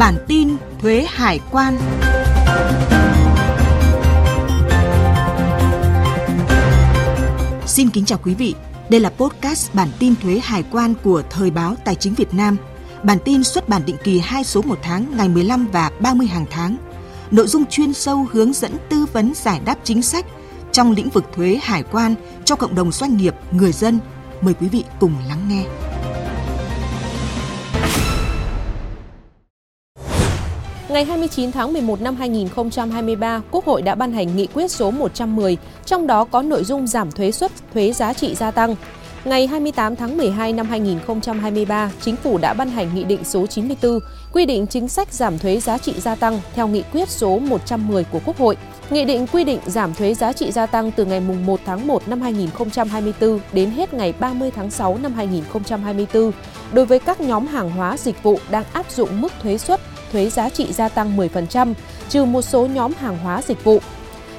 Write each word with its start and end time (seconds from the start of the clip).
Bản 0.00 0.24
tin 0.28 0.56
thuế 0.78 1.06
hải 1.08 1.40
quan. 1.50 1.78
Xin 7.66 7.90
kính 7.90 8.04
chào 8.04 8.18
quý 8.24 8.34
vị. 8.34 8.54
Đây 8.88 9.00
là 9.00 9.10
podcast 9.10 9.74
bản 9.74 9.88
tin 9.98 10.14
thuế 10.22 10.40
hải 10.42 10.64
quan 10.72 10.94
của 11.04 11.22
Thời 11.30 11.50
báo 11.50 11.74
Tài 11.84 11.94
chính 11.94 12.14
Việt 12.14 12.34
Nam. 12.34 12.56
Bản 13.02 13.18
tin 13.24 13.44
xuất 13.44 13.68
bản 13.68 13.82
định 13.86 13.96
kỳ 14.04 14.18
2 14.18 14.44
số 14.44 14.62
một 14.62 14.78
tháng 14.82 15.16
ngày 15.16 15.28
15 15.28 15.66
và 15.72 15.90
30 16.00 16.26
hàng 16.26 16.46
tháng. 16.50 16.76
Nội 17.30 17.46
dung 17.46 17.66
chuyên 17.66 17.92
sâu 17.92 18.26
hướng 18.32 18.52
dẫn 18.52 18.72
tư 18.88 19.06
vấn 19.12 19.32
giải 19.34 19.60
đáp 19.64 19.76
chính 19.84 20.02
sách 20.02 20.26
trong 20.72 20.92
lĩnh 20.92 21.10
vực 21.10 21.24
thuế 21.34 21.58
hải 21.62 21.82
quan 21.82 22.14
cho 22.44 22.56
cộng 22.56 22.74
đồng 22.74 22.92
doanh 22.92 23.16
nghiệp, 23.16 23.34
người 23.52 23.72
dân. 23.72 23.98
Mời 24.40 24.54
quý 24.54 24.68
vị 24.68 24.84
cùng 25.00 25.12
lắng 25.28 25.48
nghe. 25.48 25.89
Ngày 31.00 31.04
29 31.06 31.52
tháng 31.52 31.72
11 31.72 32.00
năm 32.00 32.16
2023, 32.16 33.42
Quốc 33.50 33.64
hội 33.64 33.82
đã 33.82 33.94
ban 33.94 34.12
hành 34.12 34.36
nghị 34.36 34.46
quyết 34.46 34.70
số 34.70 34.90
110, 34.90 35.56
trong 35.84 36.06
đó 36.06 36.24
có 36.24 36.42
nội 36.42 36.64
dung 36.64 36.86
giảm 36.86 37.10
thuế 37.10 37.30
suất, 37.30 37.52
thuế 37.74 37.92
giá 37.92 38.12
trị 38.12 38.34
gia 38.34 38.50
tăng. 38.50 38.76
Ngày 39.24 39.46
28 39.46 39.96
tháng 39.96 40.16
12 40.16 40.52
năm 40.52 40.66
2023, 40.66 41.90
Chính 42.00 42.16
phủ 42.16 42.38
đã 42.38 42.54
ban 42.54 42.70
hành 42.70 42.90
Nghị 42.94 43.04
định 43.04 43.24
số 43.24 43.46
94, 43.46 43.98
quy 44.32 44.46
định 44.46 44.66
chính 44.66 44.88
sách 44.88 45.12
giảm 45.12 45.38
thuế 45.38 45.60
giá 45.60 45.78
trị 45.78 45.94
gia 45.96 46.14
tăng 46.14 46.40
theo 46.54 46.68
Nghị 46.68 46.82
quyết 46.92 47.08
số 47.08 47.38
110 47.38 48.04
của 48.04 48.20
Quốc 48.24 48.38
hội. 48.38 48.56
Nghị 48.90 49.04
định 49.04 49.26
quy 49.32 49.44
định 49.44 49.60
giảm 49.66 49.94
thuế 49.94 50.14
giá 50.14 50.32
trị 50.32 50.52
gia 50.52 50.66
tăng 50.66 50.90
từ 50.90 51.04
ngày 51.04 51.20
1 51.20 51.60
tháng 51.64 51.86
1 51.86 52.08
năm 52.08 52.20
2024 52.20 53.40
đến 53.52 53.70
hết 53.70 53.94
ngày 53.94 54.14
30 54.20 54.50
tháng 54.50 54.70
6 54.70 54.98
năm 55.02 55.12
2024 55.12 56.32
đối 56.72 56.86
với 56.86 56.98
các 56.98 57.20
nhóm 57.20 57.46
hàng 57.46 57.70
hóa 57.70 57.96
dịch 57.96 58.22
vụ 58.22 58.38
đang 58.50 58.64
áp 58.72 58.90
dụng 58.90 59.20
mức 59.20 59.32
thuế 59.42 59.58
suất 59.58 59.80
thuế 60.12 60.30
giá 60.30 60.48
trị 60.48 60.72
gia 60.72 60.88
tăng 60.88 61.16
10%, 61.16 61.74
trừ 62.08 62.24
một 62.24 62.42
số 62.42 62.66
nhóm 62.66 62.92
hàng 62.98 63.18
hóa 63.18 63.42
dịch 63.42 63.64
vụ. 63.64 63.78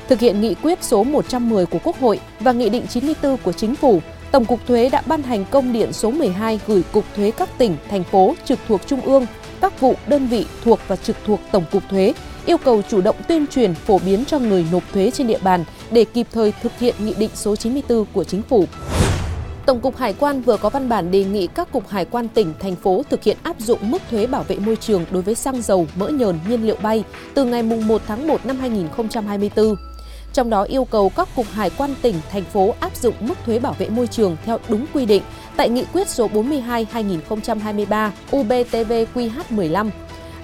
Thực 0.10 0.20
hiện 0.20 0.42
nghị 0.42 0.56
quyết 0.56 0.84
số 0.84 1.04
110 1.04 1.66
của 1.66 1.80
Quốc 1.84 2.00
hội 2.00 2.20
và 2.40 2.52
Nghị 2.52 2.70
định 2.70 2.88
94 2.88 3.38
của 3.38 3.52
Chính 3.52 3.76
phủ, 3.76 4.02
Tổng 4.32 4.46
cục 4.46 4.68
Thuế 4.68 4.90
đã 4.90 5.02
ban 5.06 5.24
hành 5.24 5.46
công 5.52 5.74
điện 5.74 5.94
số 5.94 6.12
12 6.12 6.60
gửi 6.68 6.84
Cục 6.92 7.06
Thuế 7.16 7.32
các 7.32 7.50
tỉnh, 7.58 7.78
thành 7.90 8.04
phố 8.04 8.36
trực 8.46 8.60
thuộc 8.68 8.82
Trung 8.88 9.02
ương, 9.02 9.26
các 9.62 9.80
vụ, 9.80 9.96
đơn 10.08 10.28
vị 10.28 10.46
thuộc 10.64 10.80
và 10.88 10.96
trực 10.96 11.16
thuộc 11.26 11.40
Tổng 11.52 11.64
cục 11.72 11.84
Thuế 11.90 12.14
yêu 12.46 12.58
cầu 12.58 12.82
chủ 12.90 13.02
động 13.02 13.16
tuyên 13.28 13.48
truyền 13.48 13.74
phổ 13.74 14.00
biến 14.00 14.26
cho 14.26 14.40
người 14.40 14.66
nộp 14.72 14.84
thuế 14.94 15.12
trên 15.12 15.28
địa 15.28 15.40
bàn 15.44 15.64
để 15.92 16.06
kịp 16.06 16.28
thời 16.32 16.54
thực 16.62 16.80
hiện 16.80 16.96
Nghị 17.00 17.14
định 17.14 17.30
số 17.34 17.56
94 17.56 18.06
của 18.14 18.24
Chính 18.24 18.42
phủ. 18.42 18.66
Tổng 19.66 19.80
cục 19.80 19.98
Hải 19.98 20.14
quan 20.14 20.42
vừa 20.42 20.58
có 20.58 20.70
văn 20.70 20.90
bản 20.90 21.12
đề 21.12 21.24
nghị 21.24 21.48
các 21.48 21.72
cục 21.72 21.88
hải 21.90 22.06
quan 22.06 22.28
tỉnh, 22.28 22.54
thành 22.60 22.76
phố 22.76 23.04
thực 23.10 23.24
hiện 23.24 23.38
áp 23.44 23.60
dụng 23.60 23.92
mức 23.92 24.02
thuế 24.12 24.28
bảo 24.28 24.44
vệ 24.44 24.56
môi 24.56 24.76
trường 24.76 25.06
đối 25.12 25.22
với 25.22 25.36
xăng 25.36 25.62
dầu, 25.62 25.88
mỡ 25.96 26.08
nhờn, 26.08 26.40
nhiên 26.50 26.66
liệu 26.66 26.76
bay 26.82 27.04
từ 27.34 27.46
ngày 27.46 27.64
1 27.64 28.02
tháng 28.08 28.28
1 28.28 28.46
năm 28.46 28.58
2024. 28.60 29.76
Trong 30.34 30.50
đó 30.50 30.64
yêu 30.64 30.86
cầu 30.86 31.10
các 31.10 31.30
cục 31.36 31.46
hải 31.52 31.70
quan 31.70 31.96
tỉnh, 32.02 32.16
thành 32.32 32.44
phố 32.44 32.74
áp 32.80 32.96
dụng 32.96 33.16
mức 33.20 33.34
thuế 33.46 33.60
bảo 33.60 33.74
vệ 33.74 33.90
môi 33.90 34.08
trường 34.08 34.38
theo 34.46 34.58
đúng 34.70 34.86
quy 34.94 35.06
định 35.06 35.24
tại 35.56 35.70
nghị 35.70 35.86
quyết 35.94 36.10
số 36.10 36.28
42/2023 36.28 38.12
UBTV-QH15 38.32 39.90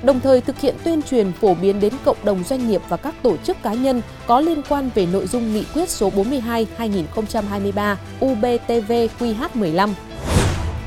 đồng 0.03 0.19
thời 0.19 0.41
thực 0.41 0.59
hiện 0.59 0.75
tuyên 0.83 1.01
truyền 1.01 1.31
phổ 1.31 1.53
biến 1.53 1.79
đến 1.79 1.93
cộng 2.05 2.17
đồng 2.23 2.43
doanh 2.43 2.69
nghiệp 2.69 2.81
và 2.89 2.97
các 2.97 3.15
tổ 3.21 3.37
chức 3.37 3.57
cá 3.63 3.73
nhân 3.73 4.01
có 4.27 4.39
liên 4.39 4.61
quan 4.69 4.89
về 4.95 5.07
nội 5.13 5.27
dung 5.27 5.53
nghị 5.53 5.63
quyết 5.73 5.89
số 5.89 6.09
42/2023 6.09 7.95
UBTV-QH15. 8.19 9.89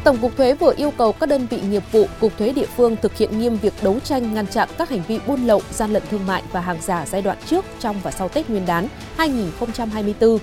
Tổng 0.05 0.17
cục 0.17 0.37
Thuế 0.37 0.55
vừa 0.55 0.73
yêu 0.77 0.91
cầu 0.99 1.13
các 1.13 1.29
đơn 1.29 1.47
vị 1.51 1.61
nghiệp 1.71 1.83
vụ, 1.93 2.07
cục 2.21 2.39
thuế 2.39 2.53
địa 2.53 2.67
phương 2.77 2.97
thực 3.03 3.17
hiện 3.17 3.39
nghiêm 3.39 3.57
việc 3.57 3.73
đấu 3.83 3.99
tranh 4.05 4.35
ngăn 4.35 4.47
chặn 4.47 4.69
các 4.79 4.89
hành 4.91 5.03
vi 5.09 5.19
buôn 5.27 5.47
lậu, 5.47 5.63
gian 5.71 5.93
lận 5.93 6.03
thương 6.11 6.27
mại 6.27 6.43
và 6.53 6.61
hàng 6.61 6.79
giả 6.83 7.07
giai 7.07 7.23
đoạn 7.23 7.39
trước, 7.47 7.65
trong 7.81 7.97
và 8.03 8.11
sau 8.11 8.29
Tết 8.29 8.51
Nguyên 8.51 8.67
đán 8.67 8.89
2024. 9.17 10.39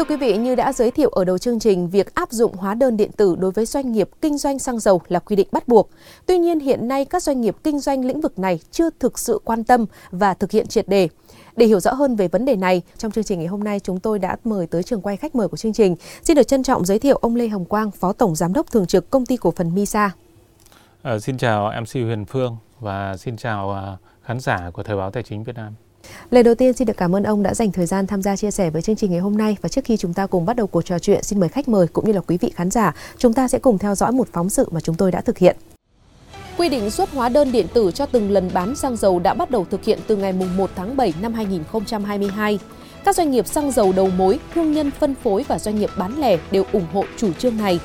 Thưa 0.01 0.05
quý 0.05 0.15
vị, 0.15 0.37
như 0.37 0.55
đã 0.55 0.73
giới 0.73 0.91
thiệu 0.91 1.09
ở 1.09 1.25
đầu 1.25 1.37
chương 1.37 1.59
trình, 1.59 1.89
việc 1.89 2.15
áp 2.15 2.31
dụng 2.31 2.53
hóa 2.55 2.73
đơn 2.73 2.97
điện 2.97 3.11
tử 3.17 3.35
đối 3.39 3.51
với 3.51 3.65
doanh 3.65 3.91
nghiệp 3.91 4.09
kinh 4.21 4.37
doanh 4.37 4.59
xăng 4.59 4.79
dầu 4.79 5.01
là 5.07 5.19
quy 5.19 5.35
định 5.35 5.47
bắt 5.51 5.67
buộc. 5.67 5.89
Tuy 6.25 6.37
nhiên, 6.37 6.59
hiện 6.59 6.87
nay 6.87 7.05
các 7.05 7.23
doanh 7.23 7.41
nghiệp 7.41 7.55
kinh 7.63 7.79
doanh 7.79 8.05
lĩnh 8.05 8.21
vực 8.21 8.39
này 8.39 8.59
chưa 8.71 8.89
thực 8.99 9.19
sự 9.19 9.39
quan 9.43 9.63
tâm 9.63 9.85
và 10.11 10.33
thực 10.33 10.51
hiện 10.51 10.67
triệt 10.67 10.87
đề. 10.87 11.09
Để 11.61 11.67
hiểu 11.67 11.79
rõ 11.79 11.93
hơn 11.93 12.15
về 12.15 12.27
vấn 12.27 12.45
đề 12.45 12.55
này, 12.55 12.81
trong 12.97 13.11
chương 13.11 13.23
trình 13.23 13.39
ngày 13.39 13.47
hôm 13.47 13.63
nay 13.63 13.79
chúng 13.79 13.99
tôi 13.99 14.19
đã 14.19 14.37
mời 14.43 14.67
tới 14.67 14.83
trường 14.83 15.01
quay 15.01 15.17
khách 15.17 15.35
mời 15.35 15.47
của 15.47 15.57
chương 15.57 15.73
trình. 15.73 15.95
Xin 16.23 16.35
được 16.35 16.43
trân 16.43 16.63
trọng 16.63 16.85
giới 16.85 16.99
thiệu 16.99 17.15
ông 17.15 17.35
Lê 17.35 17.47
Hồng 17.47 17.65
Quang, 17.65 17.91
Phó 17.91 18.13
Tổng 18.13 18.35
Giám 18.35 18.53
đốc 18.53 18.71
Thường 18.71 18.85
trực 18.85 19.09
Công 19.09 19.25
ty 19.25 19.37
Cổ 19.37 19.51
phần 19.51 19.75
Misa. 19.75 20.11
À, 21.01 21.19
xin 21.19 21.37
chào 21.37 21.71
MC 21.81 21.93
Huyền 21.93 22.25
Phương 22.25 22.57
và 22.79 23.17
xin 23.17 23.37
chào 23.37 23.71
à, 23.71 23.97
khán 24.23 24.39
giả 24.39 24.71
của 24.73 24.83
Thời 24.83 24.97
báo 24.97 25.11
Tài 25.11 25.23
chính 25.23 25.43
Việt 25.43 25.55
Nam. 25.55 25.73
Lời 26.31 26.43
đầu 26.43 26.55
tiên 26.55 26.73
xin 26.73 26.85
được 26.85 26.97
cảm 26.97 27.15
ơn 27.15 27.23
ông 27.23 27.43
đã 27.43 27.53
dành 27.53 27.71
thời 27.71 27.85
gian 27.85 28.07
tham 28.07 28.21
gia 28.21 28.35
chia 28.35 28.51
sẻ 28.51 28.69
với 28.69 28.81
chương 28.81 28.95
trình 28.95 29.11
ngày 29.11 29.19
hôm 29.19 29.37
nay 29.37 29.57
và 29.61 29.69
trước 29.69 29.85
khi 29.85 29.97
chúng 29.97 30.13
ta 30.13 30.27
cùng 30.27 30.45
bắt 30.45 30.55
đầu 30.55 30.67
cuộc 30.67 30.81
trò 30.81 30.99
chuyện 30.99 31.23
xin 31.23 31.39
mời 31.39 31.49
khách 31.49 31.69
mời 31.69 31.87
cũng 31.87 32.05
như 32.05 32.13
là 32.13 32.21
quý 32.21 32.37
vị 32.37 32.51
khán 32.55 32.71
giả 32.71 32.95
chúng 33.17 33.33
ta 33.33 33.47
sẽ 33.47 33.59
cùng 33.59 33.77
theo 33.77 33.95
dõi 33.95 34.11
một 34.11 34.27
phóng 34.33 34.49
sự 34.49 34.67
mà 34.71 34.79
chúng 34.79 34.95
tôi 34.95 35.11
đã 35.11 35.21
thực 35.21 35.37
hiện. 35.37 35.55
Quy 36.57 36.69
định 36.69 36.89
xuất 36.89 37.09
hóa 37.11 37.29
đơn 37.29 37.51
điện 37.51 37.67
tử 37.73 37.91
cho 37.95 38.05
từng 38.05 38.31
lần 38.31 38.49
bán 38.53 38.75
xăng 38.75 38.95
dầu 38.95 39.19
đã 39.19 39.33
bắt 39.33 39.51
đầu 39.51 39.65
thực 39.69 39.83
hiện 39.83 39.99
từ 40.07 40.15
ngày 40.15 40.33
1 40.33 40.69
tháng 40.75 40.97
7 40.97 41.13
năm 41.21 41.33
2022. 41.33 42.59
Các 43.05 43.15
doanh 43.15 43.31
nghiệp 43.31 43.47
xăng 43.47 43.71
dầu 43.71 43.93
đầu 43.95 44.09
mối, 44.17 44.39
thương 44.55 44.71
nhân 44.71 44.91
phân 44.91 45.15
phối 45.15 45.45
và 45.47 45.59
doanh 45.59 45.79
nghiệp 45.79 45.89
bán 45.97 46.19
lẻ 46.19 46.37
đều 46.51 46.65
ủng 46.71 46.85
hộ 46.93 47.03
chủ 47.17 47.33
trương 47.33 47.57
này. 47.57 47.79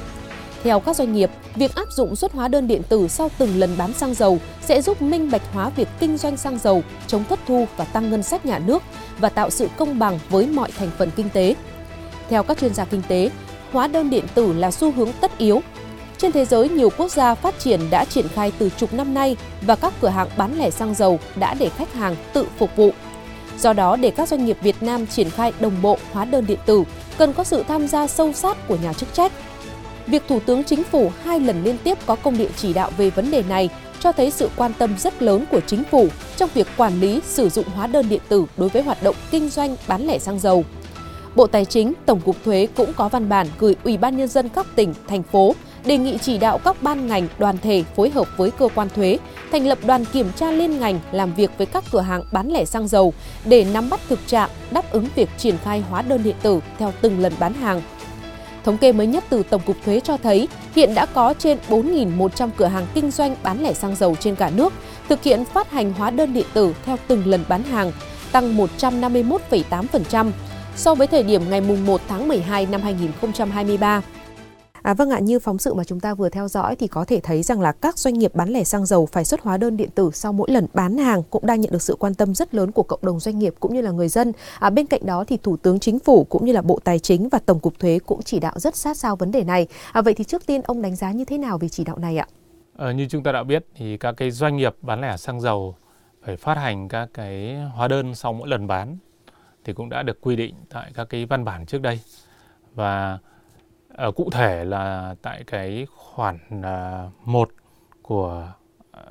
Theo 0.62 0.80
các 0.80 0.96
doanh 0.96 1.12
nghiệp, 1.12 1.30
việc 1.54 1.74
áp 1.74 1.92
dụng 1.92 2.16
xuất 2.16 2.32
hóa 2.32 2.48
đơn 2.48 2.68
điện 2.68 2.82
tử 2.88 3.08
sau 3.08 3.30
từng 3.38 3.58
lần 3.58 3.70
bán 3.78 3.92
xăng 3.92 4.14
dầu 4.14 4.38
sẽ 4.62 4.82
giúp 4.82 5.02
minh 5.02 5.30
bạch 5.30 5.52
hóa 5.52 5.70
việc 5.76 5.88
kinh 6.00 6.16
doanh 6.16 6.36
xăng 6.36 6.58
dầu, 6.58 6.82
chống 7.06 7.24
thất 7.24 7.38
thu 7.46 7.66
và 7.76 7.84
tăng 7.84 8.10
ngân 8.10 8.22
sách 8.22 8.46
nhà 8.46 8.58
nước 8.58 8.82
và 9.18 9.28
tạo 9.28 9.50
sự 9.50 9.68
công 9.76 9.98
bằng 9.98 10.18
với 10.30 10.46
mọi 10.46 10.70
thành 10.78 10.90
phần 10.98 11.10
kinh 11.16 11.28
tế. 11.30 11.54
Theo 12.28 12.42
các 12.42 12.58
chuyên 12.58 12.74
gia 12.74 12.84
kinh 12.84 13.02
tế, 13.08 13.30
hóa 13.72 13.86
đơn 13.86 14.10
điện 14.10 14.24
tử 14.34 14.52
là 14.52 14.70
xu 14.70 14.92
hướng 14.92 15.12
tất 15.20 15.38
yếu. 15.38 15.60
Trên 16.18 16.32
thế 16.32 16.44
giới, 16.44 16.68
nhiều 16.68 16.90
quốc 16.98 17.10
gia 17.10 17.34
phát 17.34 17.58
triển 17.58 17.80
đã 17.90 18.04
triển 18.04 18.28
khai 18.28 18.52
từ 18.58 18.70
chục 18.76 18.92
năm 18.92 19.14
nay 19.14 19.36
và 19.62 19.74
các 19.74 19.92
cửa 20.00 20.08
hàng 20.08 20.28
bán 20.36 20.58
lẻ 20.58 20.70
xăng 20.70 20.94
dầu 20.94 21.18
đã 21.36 21.54
để 21.54 21.68
khách 21.68 21.92
hàng 21.92 22.16
tự 22.32 22.46
phục 22.58 22.76
vụ. 22.76 22.90
Do 23.58 23.72
đó, 23.72 23.96
để 23.96 24.10
các 24.10 24.28
doanh 24.28 24.44
nghiệp 24.46 24.58
Việt 24.62 24.82
Nam 24.82 25.06
triển 25.06 25.30
khai 25.30 25.52
đồng 25.60 25.82
bộ 25.82 25.98
hóa 26.12 26.24
đơn 26.24 26.46
điện 26.46 26.58
tử, 26.66 26.84
cần 27.18 27.32
có 27.32 27.44
sự 27.44 27.64
tham 27.68 27.88
gia 27.88 28.06
sâu 28.06 28.32
sát 28.32 28.68
của 28.68 28.76
nhà 28.82 28.92
chức 28.92 29.14
trách, 29.14 29.32
Việc 30.06 30.22
Thủ 30.28 30.40
tướng 30.46 30.64
Chính 30.64 30.84
phủ 30.84 31.10
hai 31.22 31.40
lần 31.40 31.64
liên 31.64 31.78
tiếp 31.84 31.98
có 32.06 32.16
công 32.16 32.38
điện 32.38 32.50
chỉ 32.56 32.72
đạo 32.72 32.90
về 32.96 33.10
vấn 33.10 33.30
đề 33.30 33.42
này 33.48 33.68
cho 34.00 34.12
thấy 34.12 34.30
sự 34.30 34.50
quan 34.56 34.72
tâm 34.78 34.98
rất 34.98 35.22
lớn 35.22 35.44
của 35.50 35.60
chính 35.60 35.84
phủ 35.84 36.08
trong 36.36 36.50
việc 36.54 36.66
quản 36.76 37.00
lý 37.00 37.20
sử 37.24 37.48
dụng 37.48 37.66
hóa 37.74 37.86
đơn 37.86 38.08
điện 38.08 38.20
tử 38.28 38.46
đối 38.56 38.68
với 38.68 38.82
hoạt 38.82 39.02
động 39.02 39.16
kinh 39.30 39.48
doanh 39.48 39.76
bán 39.88 40.06
lẻ 40.06 40.18
xăng 40.18 40.38
dầu. 40.38 40.64
Bộ 41.36 41.46
Tài 41.46 41.64
chính, 41.64 41.92
Tổng 42.06 42.20
cục 42.20 42.36
Thuế 42.44 42.68
cũng 42.76 42.92
có 42.92 43.08
văn 43.08 43.28
bản 43.28 43.46
gửi 43.58 43.76
Ủy 43.84 43.96
ban 43.96 44.16
nhân 44.16 44.28
dân 44.28 44.48
các 44.48 44.66
tỉnh, 44.74 44.94
thành 45.08 45.22
phố 45.22 45.54
đề 45.86 45.98
nghị 45.98 46.18
chỉ 46.18 46.38
đạo 46.38 46.58
các 46.58 46.82
ban 46.82 47.06
ngành, 47.06 47.28
đoàn 47.38 47.58
thể 47.62 47.84
phối 47.96 48.10
hợp 48.10 48.28
với 48.36 48.50
cơ 48.50 48.68
quan 48.74 48.88
thuế, 48.88 49.18
thành 49.52 49.66
lập 49.66 49.78
đoàn 49.86 50.04
kiểm 50.04 50.30
tra 50.36 50.50
liên 50.50 50.80
ngành 50.80 51.00
làm 51.12 51.34
việc 51.34 51.50
với 51.58 51.66
các 51.66 51.84
cửa 51.92 52.00
hàng 52.00 52.22
bán 52.32 52.48
lẻ 52.48 52.64
xăng 52.64 52.88
dầu 52.88 53.14
để 53.44 53.66
nắm 53.72 53.90
bắt 53.90 54.00
thực 54.08 54.26
trạng, 54.26 54.50
đáp 54.70 54.92
ứng 54.92 55.08
việc 55.14 55.28
triển 55.38 55.58
khai 55.64 55.80
hóa 55.90 56.02
đơn 56.02 56.22
điện 56.22 56.36
tử 56.42 56.60
theo 56.78 56.92
từng 57.00 57.18
lần 57.18 57.32
bán 57.38 57.52
hàng. 57.52 57.82
Thống 58.64 58.78
kê 58.78 58.92
mới 58.92 59.06
nhất 59.06 59.24
từ 59.28 59.42
Tổng 59.42 59.62
cục 59.66 59.76
Thuế 59.84 60.00
cho 60.00 60.16
thấy 60.16 60.48
hiện 60.74 60.94
đã 60.94 61.06
có 61.06 61.34
trên 61.38 61.58
4.100 61.68 62.48
cửa 62.56 62.66
hàng 62.66 62.86
kinh 62.94 63.10
doanh 63.10 63.36
bán 63.42 63.62
lẻ 63.62 63.72
xăng 63.72 63.96
dầu 63.96 64.16
trên 64.20 64.34
cả 64.36 64.50
nước 64.50 64.72
thực 65.08 65.22
hiện 65.22 65.44
phát 65.44 65.70
hành 65.70 65.92
hóa 65.92 66.10
đơn 66.10 66.34
điện 66.34 66.46
tử 66.52 66.74
theo 66.84 66.96
từng 67.08 67.26
lần 67.26 67.44
bán 67.48 67.62
hàng, 67.62 67.92
tăng 68.32 68.56
151,8% 68.56 70.30
so 70.76 70.94
với 70.94 71.06
thời 71.06 71.22
điểm 71.22 71.42
ngày 71.50 71.60
1 71.60 72.00
tháng 72.08 72.28
12 72.28 72.66
năm 72.66 72.82
2023. 72.82 74.02
À, 74.86 74.94
vâng 74.94 75.10
ạ, 75.10 75.18
như 75.18 75.38
phóng 75.38 75.58
sự 75.58 75.74
mà 75.74 75.84
chúng 75.84 76.00
ta 76.00 76.14
vừa 76.14 76.28
theo 76.28 76.48
dõi 76.48 76.76
thì 76.76 76.86
có 76.86 77.04
thể 77.04 77.20
thấy 77.20 77.42
rằng 77.42 77.60
là 77.60 77.72
các 77.72 77.98
doanh 77.98 78.14
nghiệp 78.14 78.34
bán 78.34 78.48
lẻ 78.48 78.64
xăng 78.64 78.86
dầu 78.86 79.06
phải 79.06 79.24
xuất 79.24 79.40
hóa 79.40 79.56
đơn 79.56 79.76
điện 79.76 79.90
tử 79.94 80.10
sau 80.14 80.32
mỗi 80.32 80.50
lần 80.50 80.66
bán 80.74 80.98
hàng 80.98 81.22
cũng 81.30 81.46
đang 81.46 81.60
nhận 81.60 81.72
được 81.72 81.82
sự 81.82 81.96
quan 81.98 82.14
tâm 82.14 82.34
rất 82.34 82.54
lớn 82.54 82.72
của 82.72 82.82
cộng 82.82 83.00
đồng 83.02 83.20
doanh 83.20 83.38
nghiệp 83.38 83.54
cũng 83.60 83.74
như 83.74 83.80
là 83.80 83.90
người 83.90 84.08
dân. 84.08 84.32
À, 84.58 84.70
bên 84.70 84.86
cạnh 84.86 85.06
đó 85.06 85.24
thì 85.24 85.36
Thủ 85.42 85.56
tướng 85.56 85.78
Chính 85.78 85.98
phủ 85.98 86.24
cũng 86.24 86.44
như 86.44 86.52
là 86.52 86.62
Bộ 86.62 86.80
Tài 86.84 86.98
chính 86.98 87.28
và 87.28 87.38
Tổng 87.38 87.60
cục 87.60 87.78
Thuế 87.78 87.98
cũng 88.06 88.22
chỉ 88.22 88.40
đạo 88.40 88.52
rất 88.56 88.76
sát 88.76 88.96
sao 88.96 89.16
vấn 89.16 89.30
đề 89.30 89.44
này. 89.44 89.66
À, 89.92 90.02
vậy 90.02 90.14
thì 90.14 90.24
trước 90.24 90.46
tiên 90.46 90.62
ông 90.62 90.82
đánh 90.82 90.96
giá 90.96 91.12
như 91.12 91.24
thế 91.24 91.38
nào 91.38 91.58
về 91.58 91.68
chỉ 91.68 91.84
đạo 91.84 91.98
này 91.98 92.18
ạ? 92.18 92.26
À, 92.76 92.92
như 92.92 93.06
chúng 93.10 93.22
ta 93.22 93.32
đã 93.32 93.42
biết 93.42 93.66
thì 93.74 93.96
các 93.96 94.12
cái 94.12 94.30
doanh 94.30 94.56
nghiệp 94.56 94.74
bán 94.82 95.00
lẻ 95.00 95.16
xăng 95.16 95.40
dầu 95.40 95.76
phải 96.22 96.36
phát 96.36 96.54
hành 96.54 96.88
các 96.88 97.08
cái 97.14 97.56
hóa 97.74 97.88
đơn 97.88 98.14
sau 98.14 98.32
mỗi 98.32 98.48
lần 98.48 98.66
bán 98.66 98.96
thì 99.64 99.72
cũng 99.72 99.88
đã 99.88 100.02
được 100.02 100.20
quy 100.20 100.36
định 100.36 100.54
tại 100.70 100.90
các 100.94 101.08
cái 101.10 101.26
văn 101.26 101.44
bản 101.44 101.66
trước 101.66 101.82
đây 101.82 102.00
và 102.74 103.18
À, 103.96 104.10
cụ 104.16 104.30
thể 104.30 104.64
là 104.64 105.14
tại 105.22 105.44
cái 105.46 105.86
khoản 105.96 106.38
ờ, 106.62 106.70
à, 106.70 107.10
1 107.24 107.50
của 108.02 108.52
à, 108.92 109.02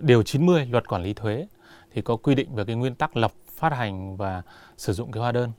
điều 0.00 0.22
90 0.22 0.66
luật 0.70 0.88
quản 0.88 1.02
lý 1.02 1.14
thuế 1.14 1.46
thì 1.92 2.02
có 2.02 2.16
quy 2.16 2.34
định 2.34 2.54
về 2.54 2.64
cái 2.64 2.76
nguyên 2.76 2.94
tắc 2.94 3.16
lập 3.16 3.32
phát 3.56 3.72
hành 3.72 4.16
và 4.16 4.42
sử 4.76 4.92
dụng 4.92 5.12
cái 5.12 5.20
hóa 5.20 5.32
đơn. 5.32 5.52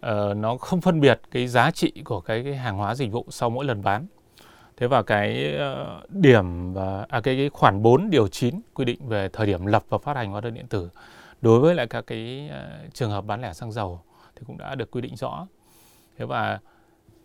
À, 0.00 0.34
nó 0.36 0.56
không 0.56 0.80
phân 0.80 1.00
biệt 1.00 1.20
cái 1.30 1.46
giá 1.46 1.70
trị 1.70 1.92
của 2.04 2.20
cái, 2.20 2.44
cái 2.44 2.56
hàng 2.56 2.76
hóa 2.76 2.94
dịch 2.94 3.12
vụ 3.12 3.26
sau 3.30 3.50
mỗi 3.50 3.64
lần 3.64 3.82
bán. 3.82 4.06
Thế 4.76 4.86
và 4.86 5.02
cái 5.02 5.54
uh, 5.56 6.10
điểm 6.10 6.72
và 6.72 7.06
à, 7.08 7.20
cái, 7.20 7.36
cái 7.36 7.48
khoản 7.48 7.82
4 7.82 8.10
điều 8.10 8.28
9 8.28 8.60
quy 8.74 8.84
định 8.84 9.08
về 9.08 9.28
thời 9.32 9.46
điểm 9.46 9.66
lập 9.66 9.82
và 9.88 9.98
phát 9.98 10.16
hành 10.16 10.30
hóa 10.30 10.40
đơn 10.40 10.54
điện 10.54 10.66
tử. 10.66 10.90
Đối 11.40 11.60
với 11.60 11.74
lại 11.74 11.86
các 11.86 12.06
cái 12.06 12.50
uh, 12.50 12.94
trường 12.94 13.10
hợp 13.10 13.24
bán 13.24 13.42
lẻ 13.42 13.52
xăng 13.52 13.72
dầu 13.72 14.00
thì 14.36 14.42
cũng 14.46 14.58
đã 14.58 14.74
được 14.74 14.90
quy 14.90 15.00
định 15.00 15.16
rõ. 15.16 15.46
Thế 16.18 16.24
và 16.24 16.54
uh, 16.54 16.77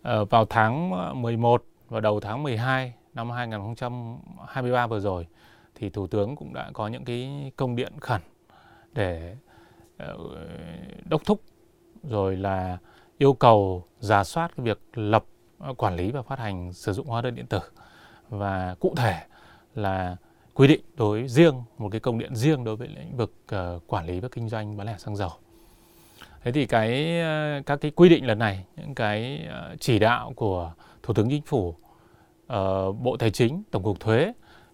Ờ, 0.04 0.24
vào 0.24 0.44
tháng 0.44 0.92
ờ, 0.92 1.14
11 1.14 1.64
và 1.88 2.00
đầu 2.00 2.20
tháng 2.20 2.42
12 2.42 2.92
năm 3.14 3.30
2023 3.30 4.86
vừa 4.86 5.00
rồi 5.00 5.26
thì 5.74 5.90
thủ 5.90 6.06
tướng 6.06 6.36
cũng 6.36 6.54
đã 6.54 6.70
có 6.72 6.88
những 6.88 7.04
cái 7.04 7.52
công 7.56 7.76
điện 7.76 7.92
khẩn 8.00 8.20
để 8.92 9.36
ờ, 9.98 10.16
đốc 11.10 11.24
thúc 11.24 11.40
rồi 12.02 12.36
là 12.36 12.78
yêu 13.18 13.32
cầu 13.32 13.84
giả 13.98 14.24
soát 14.24 14.50
cái 14.56 14.64
việc 14.64 14.80
lập 14.94 15.24
quản 15.76 15.96
lý 15.96 16.10
và 16.10 16.22
phát 16.22 16.38
hành 16.38 16.72
sử 16.72 16.92
dụng 16.92 17.06
hóa 17.06 17.22
đơn 17.22 17.34
điện 17.34 17.46
tử 17.46 17.60
và 18.28 18.76
cụ 18.80 18.94
thể 18.96 19.22
là 19.74 20.16
quy 20.54 20.68
định 20.68 20.80
đối 20.94 21.28
riêng, 21.28 21.62
một 21.78 21.88
cái 21.92 22.00
công 22.00 22.18
điện 22.18 22.36
riêng 22.36 22.64
đối 22.64 22.76
với 22.76 22.88
lĩnh 22.88 23.16
vực 23.16 23.32
quản 23.86 24.06
lý 24.06 24.20
và 24.20 24.28
kinh 24.32 24.48
doanh 24.48 24.76
bán 24.76 24.86
lẻ 24.86 24.96
xăng 24.98 25.16
dầu. 25.16 25.30
Thế 26.44 26.52
thì 26.52 26.66
cái 26.66 27.20
ờ, 27.20 27.62
các 27.66 27.80
cái 27.80 27.90
quy 27.90 28.08
định 28.08 28.26
lần 28.26 28.38
này, 28.38 28.64
những 28.76 28.94
cái 28.94 29.46
ờ, 29.50 29.76
chỉ 29.80 29.98
đạo 29.98 30.32
của 30.36 30.72
Thủ 31.02 31.14
tướng 31.14 31.30
Chính 31.30 31.42
phủ, 31.42 31.74
ờ, 32.46 32.92
Bộ 32.92 33.16
Tài 33.16 33.30
chính, 33.30 33.62
Tổng 33.70 33.82
cục 33.82 34.00
Thuế 34.00 34.32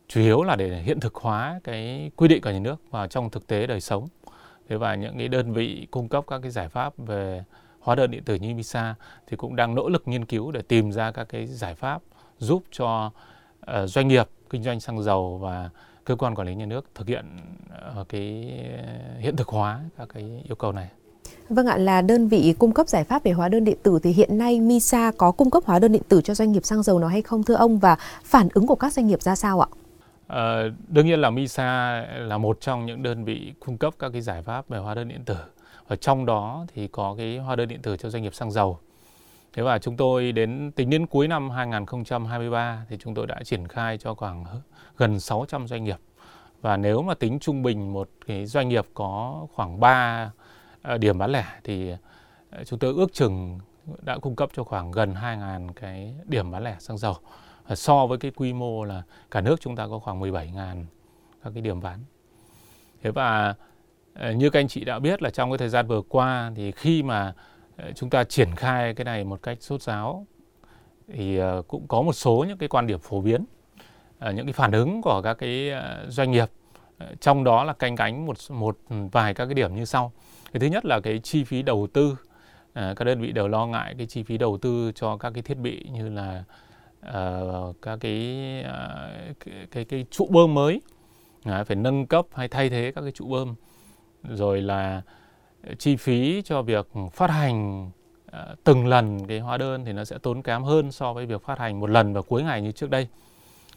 chủ 0.09 0.21
yếu 0.21 0.43
là 0.43 0.57
để 0.57 0.83
hiện 0.83 1.01
thực 1.01 1.15
hóa 1.15 1.61
cái 1.65 2.11
quy 2.17 2.29
định 2.29 2.43
của 2.43 2.51
nhà 2.51 2.59
nước 2.59 2.91
vào 2.91 3.07
trong 3.07 3.31
thực 3.31 3.47
tế 3.47 3.67
đời 3.67 3.81
sống. 3.81 4.09
Thế 4.69 4.77
và 4.77 4.95
những 4.95 5.19
cái 5.19 5.29
đơn 5.29 5.53
vị 5.53 5.87
cung 5.91 6.09
cấp 6.09 6.25
các 6.29 6.39
cái 6.43 6.51
giải 6.51 6.69
pháp 6.69 6.99
về 6.99 7.45
hóa 7.81 7.95
đơn 7.95 8.11
điện 8.11 8.25
tử 8.25 8.35
như 8.35 8.55
Visa 8.55 8.95
thì 9.27 9.37
cũng 9.37 9.57
đang 9.57 9.75
nỗ 9.75 9.89
lực 9.89 10.09
nghiên 10.09 10.25
cứu 10.25 10.51
để 10.51 10.63
tìm 10.63 10.93
ra 10.93 11.11
các 11.11 11.25
cái 11.29 11.47
giải 11.47 11.75
pháp 11.75 12.03
giúp 12.39 12.63
cho 12.71 13.11
uh, 13.61 13.89
doanh 13.89 14.09
nghiệp 14.09 14.29
kinh 14.51 14.63
doanh 14.63 14.81
xăng 14.81 15.03
dầu 15.03 15.39
và 15.39 15.71
cơ 16.05 16.17
quan 16.17 16.35
quản 16.35 16.47
lý 16.49 16.55
nhà 16.55 16.67
nước 16.67 16.87
thực 16.95 17.09
hiện 17.09 17.37
uh, 18.01 18.09
cái 18.09 18.23
hiện 19.19 19.37
thực 19.37 19.49
hóa 19.49 19.81
các 19.99 20.09
cái 20.09 20.43
yêu 20.49 20.57
cầu 20.57 20.73
này. 20.73 20.89
Vâng 21.49 21.67
ạ, 21.67 21.77
là 21.77 22.03
đơn 22.03 22.29
vị 22.29 22.55
cung 22.59 22.73
cấp 22.73 22.88
giải 22.88 23.05
pháp 23.05 23.25
về 23.25 23.32
hóa 23.32 23.49
đơn 23.49 23.65
điện 23.65 23.77
tử 23.82 23.99
thì 24.03 24.12
hiện 24.12 24.38
nay 24.38 24.61
MISA 24.61 25.12
có 25.17 25.32
cung 25.32 25.50
cấp 25.50 25.62
hóa 25.67 25.79
đơn 25.79 25.93
điện 25.93 26.03
tử 26.09 26.21
cho 26.23 26.35
doanh 26.35 26.53
nghiệp 26.53 26.65
xăng 26.65 26.82
dầu 26.82 26.99
nào 26.99 27.09
hay 27.09 27.23
không 27.23 27.43
thưa 27.43 27.55
ông 27.55 27.79
và 27.79 27.97
phản 28.25 28.49
ứng 28.55 28.67
của 28.67 28.75
các 28.75 28.93
doanh 28.93 29.06
nghiệp 29.06 29.23
ra 29.23 29.37
sao 29.37 29.61
ạ? 29.61 29.69
À, 30.27 30.62
đương 30.88 31.06
nhiên 31.06 31.21
là 31.21 31.31
MISA 31.31 32.05
là 32.19 32.38
một 32.38 32.61
trong 32.61 32.87
những 32.87 33.03
đơn 33.03 33.25
vị 33.25 33.53
cung 33.61 33.79
cấp 33.79 33.94
các 33.99 34.09
cái 34.12 34.21
giải 34.21 34.43
pháp 34.43 34.69
về 34.69 34.79
hóa 34.79 34.94
đơn 34.94 35.09
điện 35.09 35.25
tử 35.25 35.37
ở 35.87 35.97
trong 35.97 36.27
đó 36.27 36.67
thì 36.75 36.88
có 36.88 37.15
cái 37.19 37.38
hóa 37.38 37.56
đơn 37.56 37.69
điện 37.69 37.83
tử 37.83 37.97
cho 37.97 38.11
doanh 38.11 38.23
nghiệp 38.23 38.35
xăng 38.35 38.50
dầu. 38.50 38.79
Thế 39.53 39.62
và 39.62 39.79
chúng 39.79 39.97
tôi 39.97 40.33
đến 40.33 40.73
tính 40.76 40.91
đến 40.91 41.06
cuối 41.06 41.29
năm 41.29 41.50
2023 41.50 42.87
thì 42.88 42.97
chúng 43.00 43.15
tôi 43.15 43.26
đã 43.26 43.43
triển 43.44 43.69
khai 43.69 43.99
cho 43.99 44.15
khoảng 44.15 44.44
gần 44.97 45.21
600 45.21 45.69
doanh 45.69 45.85
nghiệp. 45.85 45.99
Và 46.61 46.76
nếu 46.76 47.03
mà 47.03 47.15
tính 47.15 47.38
trung 47.38 47.62
bình 47.62 47.93
một 47.93 48.09
cái 48.26 48.47
doanh 48.47 48.69
nghiệp 48.69 48.87
có 48.94 49.47
khoảng 49.55 49.81
3 49.81 50.31
Ờ, 50.82 50.99
điểm 50.99 51.19
bán 51.19 51.31
lẻ 51.31 51.44
thì 51.65 51.91
ờ, 52.50 52.65
chúng 52.65 52.79
tôi 52.79 52.94
ước 52.94 53.12
chừng 53.12 53.61
đã 54.03 54.19
cung 54.19 54.37
cấp 54.37 54.50
cho 54.55 54.65
khoảng 54.65 54.91
gần 54.91 55.15
2.000 55.15 55.73
cái 55.73 56.15
điểm 56.25 56.50
bán 56.50 56.65
lẻ 56.65 56.77
xăng 56.79 56.99
dầu. 56.99 57.15
So 57.75 58.06
với 58.06 58.19
cái 58.19 58.31
quy 58.31 58.53
mô 58.53 58.85
là 58.85 59.03
cả 59.31 59.41
nước 59.41 59.61
chúng 59.61 59.77
ta 59.77 59.87
có 59.87 59.99
khoảng 59.99 60.21
17.000 60.21 60.85
các 61.44 61.50
cái 61.55 61.62
điểm 61.62 61.81
bán. 61.81 61.99
Thế 63.03 63.11
và 63.11 63.55
ờ, 64.15 64.32
như 64.32 64.50
các 64.50 64.61
anh 64.61 64.69
chị 64.69 64.85
đã 64.85 64.99
biết 64.99 65.23
là 65.23 65.31
trong 65.31 65.50
cái 65.50 65.59
thời 65.59 65.69
gian 65.69 65.87
vừa 65.87 66.03
qua 66.09 66.53
thì 66.56 66.73
khi 66.73 67.03
mà 67.03 67.35
chúng 67.94 68.11
ta 68.11 68.25
triển 68.25 68.55
khai 68.56 68.94
cái 68.94 69.05
này 69.05 69.25
một 69.25 69.43
cách 69.43 69.59
sốt 69.61 69.83
ráo 69.83 70.26
thì 71.12 71.41
cũng 71.69 71.88
có 71.88 72.03
một 72.03 72.12
số 72.12 72.44
những 72.49 72.59
cái 72.59 72.69
quan 72.69 72.87
điểm 72.87 72.99
phổ 72.99 73.21
biến 73.21 73.44
những 74.35 74.47
cái 74.47 74.53
phản 74.53 74.73
ứng 74.73 75.03
của 75.03 75.21
các 75.25 75.35
cái 75.35 75.71
doanh 76.09 76.31
nghiệp 76.31 76.50
Ờ, 77.00 77.06
trong 77.20 77.44
đó 77.44 77.64
là 77.64 77.73
canh 77.73 77.97
cánh 77.97 78.26
một 78.26 78.37
một 78.50 78.79
vài 79.12 79.35
các 79.35 79.47
cái 79.47 79.55
điểm 79.55 79.75
như 79.75 79.85
sau. 79.85 80.12
Cái 80.52 80.61
thứ 80.61 80.67
nhất 80.67 80.85
là 80.85 81.00
cái 81.00 81.19
chi 81.19 81.44
phí 81.44 81.62
đầu 81.62 81.88
tư. 81.93 82.17
Ờ, 82.73 82.94
các 82.94 83.05
đơn 83.05 83.20
vị 83.20 83.32
đều 83.32 83.49
lo 83.49 83.67
ngại 83.67 83.94
cái 83.99 84.06
chi 84.06 84.23
phí 84.23 84.38
đầu 84.38 84.58
tư 84.58 84.93
cho 84.94 85.17
các 85.17 85.31
cái 85.35 85.43
thiết 85.43 85.58
bị 85.58 85.87
như 85.93 86.08
là 86.08 86.44
uh, 87.08 87.76
các 87.82 87.99
cái, 88.00 88.64
uh, 88.64 89.37
cái 89.40 89.66
cái 89.71 89.85
cái 89.85 90.07
trụ 90.11 90.26
bơm 90.30 90.54
mới. 90.54 90.80
À, 91.45 91.64
phải 91.64 91.76
nâng 91.76 92.07
cấp 92.07 92.26
hay 92.35 92.49
thay 92.49 92.71
thế 92.71 92.92
các 92.95 93.00
cái 93.00 93.12
trụ 93.12 93.26
bơm. 93.26 93.54
Rồi 94.23 94.61
là 94.61 95.02
chi 95.78 95.97
phí 95.97 96.42
cho 96.45 96.62
việc 96.62 96.88
phát 97.12 97.30
hành 97.30 97.90
từng 98.64 98.87
lần 98.87 99.26
cái 99.26 99.40
hóa 99.40 99.59
đơn 99.59 99.85
thì 99.85 99.92
nó 99.92 100.04
sẽ 100.04 100.19
tốn 100.19 100.42
kém 100.42 100.62
hơn 100.62 100.92
so 100.92 101.12
với 101.12 101.26
việc 101.26 101.42
phát 101.42 101.59
hành 101.59 101.80
một 101.80 101.90
lần 101.90 102.12
vào 102.12 102.23
cuối 102.23 102.42
ngày 102.42 102.62
như 102.62 102.73
trước 102.73 102.90
đây. 102.90 103.09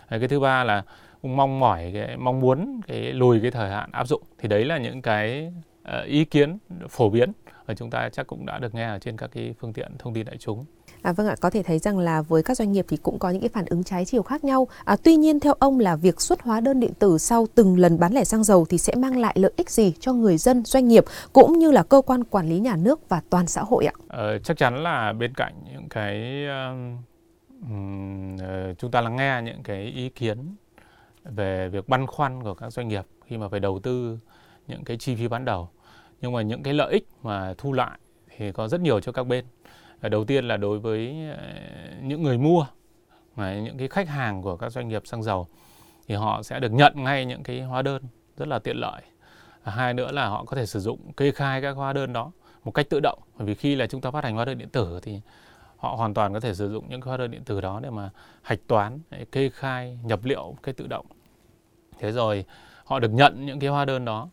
Cái 0.09 0.27
thứ 0.27 0.39
ba 0.39 0.63
là 0.63 0.83
cũng 1.23 1.35
mong 1.35 1.59
mỏi 1.59 1.91
cái 1.93 2.17
mong 2.17 2.39
muốn 2.39 2.81
cái 2.87 3.13
lùi 3.13 3.39
cái 3.41 3.51
thời 3.51 3.69
hạn 3.69 3.89
áp 3.91 4.07
dụng 4.07 4.21
thì 4.37 4.47
đấy 4.47 4.65
là 4.65 4.77
những 4.77 5.01
cái 5.01 5.53
ờ, 5.83 6.03
ý 6.03 6.25
kiến 6.25 6.57
phổ 6.89 7.09
biến 7.09 7.31
và 7.65 7.73
chúng 7.73 7.89
ta 7.89 8.09
chắc 8.09 8.27
cũng 8.27 8.45
đã 8.45 8.59
được 8.59 8.75
nghe 8.75 8.87
ở 8.87 8.99
trên 8.99 9.17
các 9.17 9.29
cái 9.33 9.53
phương 9.59 9.73
tiện 9.73 9.91
thông 9.99 10.13
tin 10.13 10.25
đại 10.25 10.37
chúng. 10.37 10.65
À, 11.01 11.13
vâng 11.13 11.27
ạ, 11.27 11.35
có 11.41 11.49
thể 11.49 11.63
thấy 11.63 11.79
rằng 11.79 11.99
là 11.99 12.21
với 12.21 12.43
các 12.43 12.57
doanh 12.57 12.71
nghiệp 12.71 12.85
thì 12.89 12.97
cũng 12.97 13.19
có 13.19 13.29
những 13.29 13.41
cái 13.41 13.49
phản 13.49 13.65
ứng 13.65 13.83
trái 13.83 14.05
chiều 14.05 14.23
khác 14.23 14.43
nhau. 14.43 14.67
À, 14.85 14.95
tuy 15.03 15.15
nhiên 15.15 15.39
theo 15.39 15.53
ông 15.59 15.79
là 15.79 15.95
việc 15.95 16.21
xuất 16.21 16.41
hóa 16.41 16.59
đơn 16.59 16.79
điện 16.79 16.93
tử 16.99 17.17
sau 17.17 17.47
từng 17.55 17.77
lần 17.77 17.99
bán 17.99 18.13
lẻ 18.13 18.23
xăng 18.23 18.43
dầu 18.43 18.65
thì 18.69 18.77
sẽ 18.77 18.95
mang 18.95 19.19
lại 19.19 19.35
lợi 19.39 19.51
ích 19.57 19.69
gì 19.69 19.93
cho 19.99 20.13
người 20.13 20.37
dân, 20.37 20.65
doanh 20.65 20.87
nghiệp 20.87 21.03
cũng 21.33 21.59
như 21.59 21.71
là 21.71 21.83
cơ 21.83 22.01
quan 22.05 22.23
quản 22.23 22.49
lý 22.49 22.59
nhà 22.59 22.75
nước 22.75 23.09
và 23.09 23.21
toàn 23.29 23.47
xã 23.47 23.61
hội 23.61 23.85
ạ? 23.85 23.93
Ờ, 24.07 24.39
chắc 24.39 24.57
chắn 24.57 24.83
là 24.83 25.13
bên 25.13 25.33
cạnh 25.33 25.53
những 25.73 25.89
cái 25.89 26.45
um, 26.47 26.97
uh, 27.63 28.77
chúng 28.77 28.91
ta 28.91 29.01
lắng 29.01 29.15
nghe 29.15 29.41
những 29.43 29.63
cái 29.63 29.83
ý 29.83 30.09
kiến 30.09 30.55
về 31.23 31.69
việc 31.69 31.89
băn 31.89 32.07
khoăn 32.07 32.43
của 32.43 32.53
các 32.53 32.73
doanh 32.73 32.87
nghiệp 32.87 33.05
khi 33.25 33.37
mà 33.37 33.47
phải 33.47 33.59
đầu 33.59 33.79
tư 33.79 34.19
những 34.67 34.83
cái 34.83 34.97
chi 34.97 35.15
phí 35.15 35.27
ban 35.27 35.45
đầu. 35.45 35.69
Nhưng 36.21 36.31
mà 36.31 36.41
những 36.41 36.63
cái 36.63 36.73
lợi 36.73 36.91
ích 36.91 37.07
mà 37.21 37.53
thu 37.57 37.73
lại 37.73 37.99
thì 38.37 38.51
có 38.51 38.67
rất 38.67 38.81
nhiều 38.81 38.99
cho 38.99 39.11
các 39.11 39.23
bên. 39.23 39.45
Ờ, 40.01 40.09
đầu 40.09 40.25
tiên 40.25 40.47
là 40.47 40.57
đối 40.57 40.79
với 40.79 41.15
ờ, 41.37 41.43
những 42.01 42.23
người 42.23 42.37
mua 42.37 42.65
những 43.35 43.77
cái 43.77 43.87
khách 43.87 44.09
hàng 44.09 44.41
của 44.41 44.57
các 44.57 44.69
doanh 44.69 44.87
nghiệp 44.87 45.01
xăng 45.05 45.23
dầu 45.23 45.47
thì 46.07 46.15
họ 46.15 46.43
sẽ 46.43 46.59
được 46.59 46.71
nhận 46.71 46.93
ngay 46.95 47.25
những 47.25 47.43
cái 47.43 47.61
hóa 47.61 47.81
đơn 47.81 48.03
rất 48.37 48.47
là 48.47 48.59
tiện 48.59 48.77
lợi. 48.77 49.01
Hai 49.63 49.93
nữa 49.93 50.11
là 50.11 50.27
họ 50.27 50.45
có 50.45 50.55
thể 50.55 50.65
sử 50.65 50.79
dụng 50.79 51.13
kê 51.13 51.31
khai 51.31 51.61
các 51.61 51.71
hóa 51.71 51.93
đơn 51.93 52.13
đó 52.13 52.31
một 52.63 52.71
cách 52.71 52.89
tự 52.89 52.99
động. 52.99 53.19
Bởi 53.37 53.47
vì 53.47 53.55
khi 53.55 53.75
là 53.75 53.87
chúng 53.87 54.01
ta 54.01 54.11
phát 54.11 54.23
hành 54.23 54.35
hóa 54.35 54.45
đơn 54.45 54.57
điện 54.57 54.69
tử 54.69 54.99
thì 55.03 55.21
họ 55.83 55.95
hoàn 55.95 56.13
toàn 56.13 56.33
có 56.33 56.39
thể 56.39 56.53
sử 56.53 56.71
dụng 56.71 56.89
những 56.89 57.01
cái 57.01 57.07
hóa 57.07 57.17
đơn 57.17 57.31
điện 57.31 57.43
tử 57.43 57.61
đó 57.61 57.79
để 57.83 57.89
mà 57.89 58.09
hạch 58.41 58.59
toán 58.67 58.99
kê 59.31 59.49
khai 59.49 59.99
nhập 60.03 60.19
liệu 60.23 60.55
cái 60.63 60.73
tự 60.73 60.87
động. 60.87 61.05
Thế 61.99 62.11
rồi 62.11 62.45
họ 62.85 62.99
được 62.99 63.11
nhận 63.11 63.45
những 63.45 63.59
cái 63.59 63.69
hóa 63.69 63.85
đơn 63.85 64.05
đó. 64.05 64.29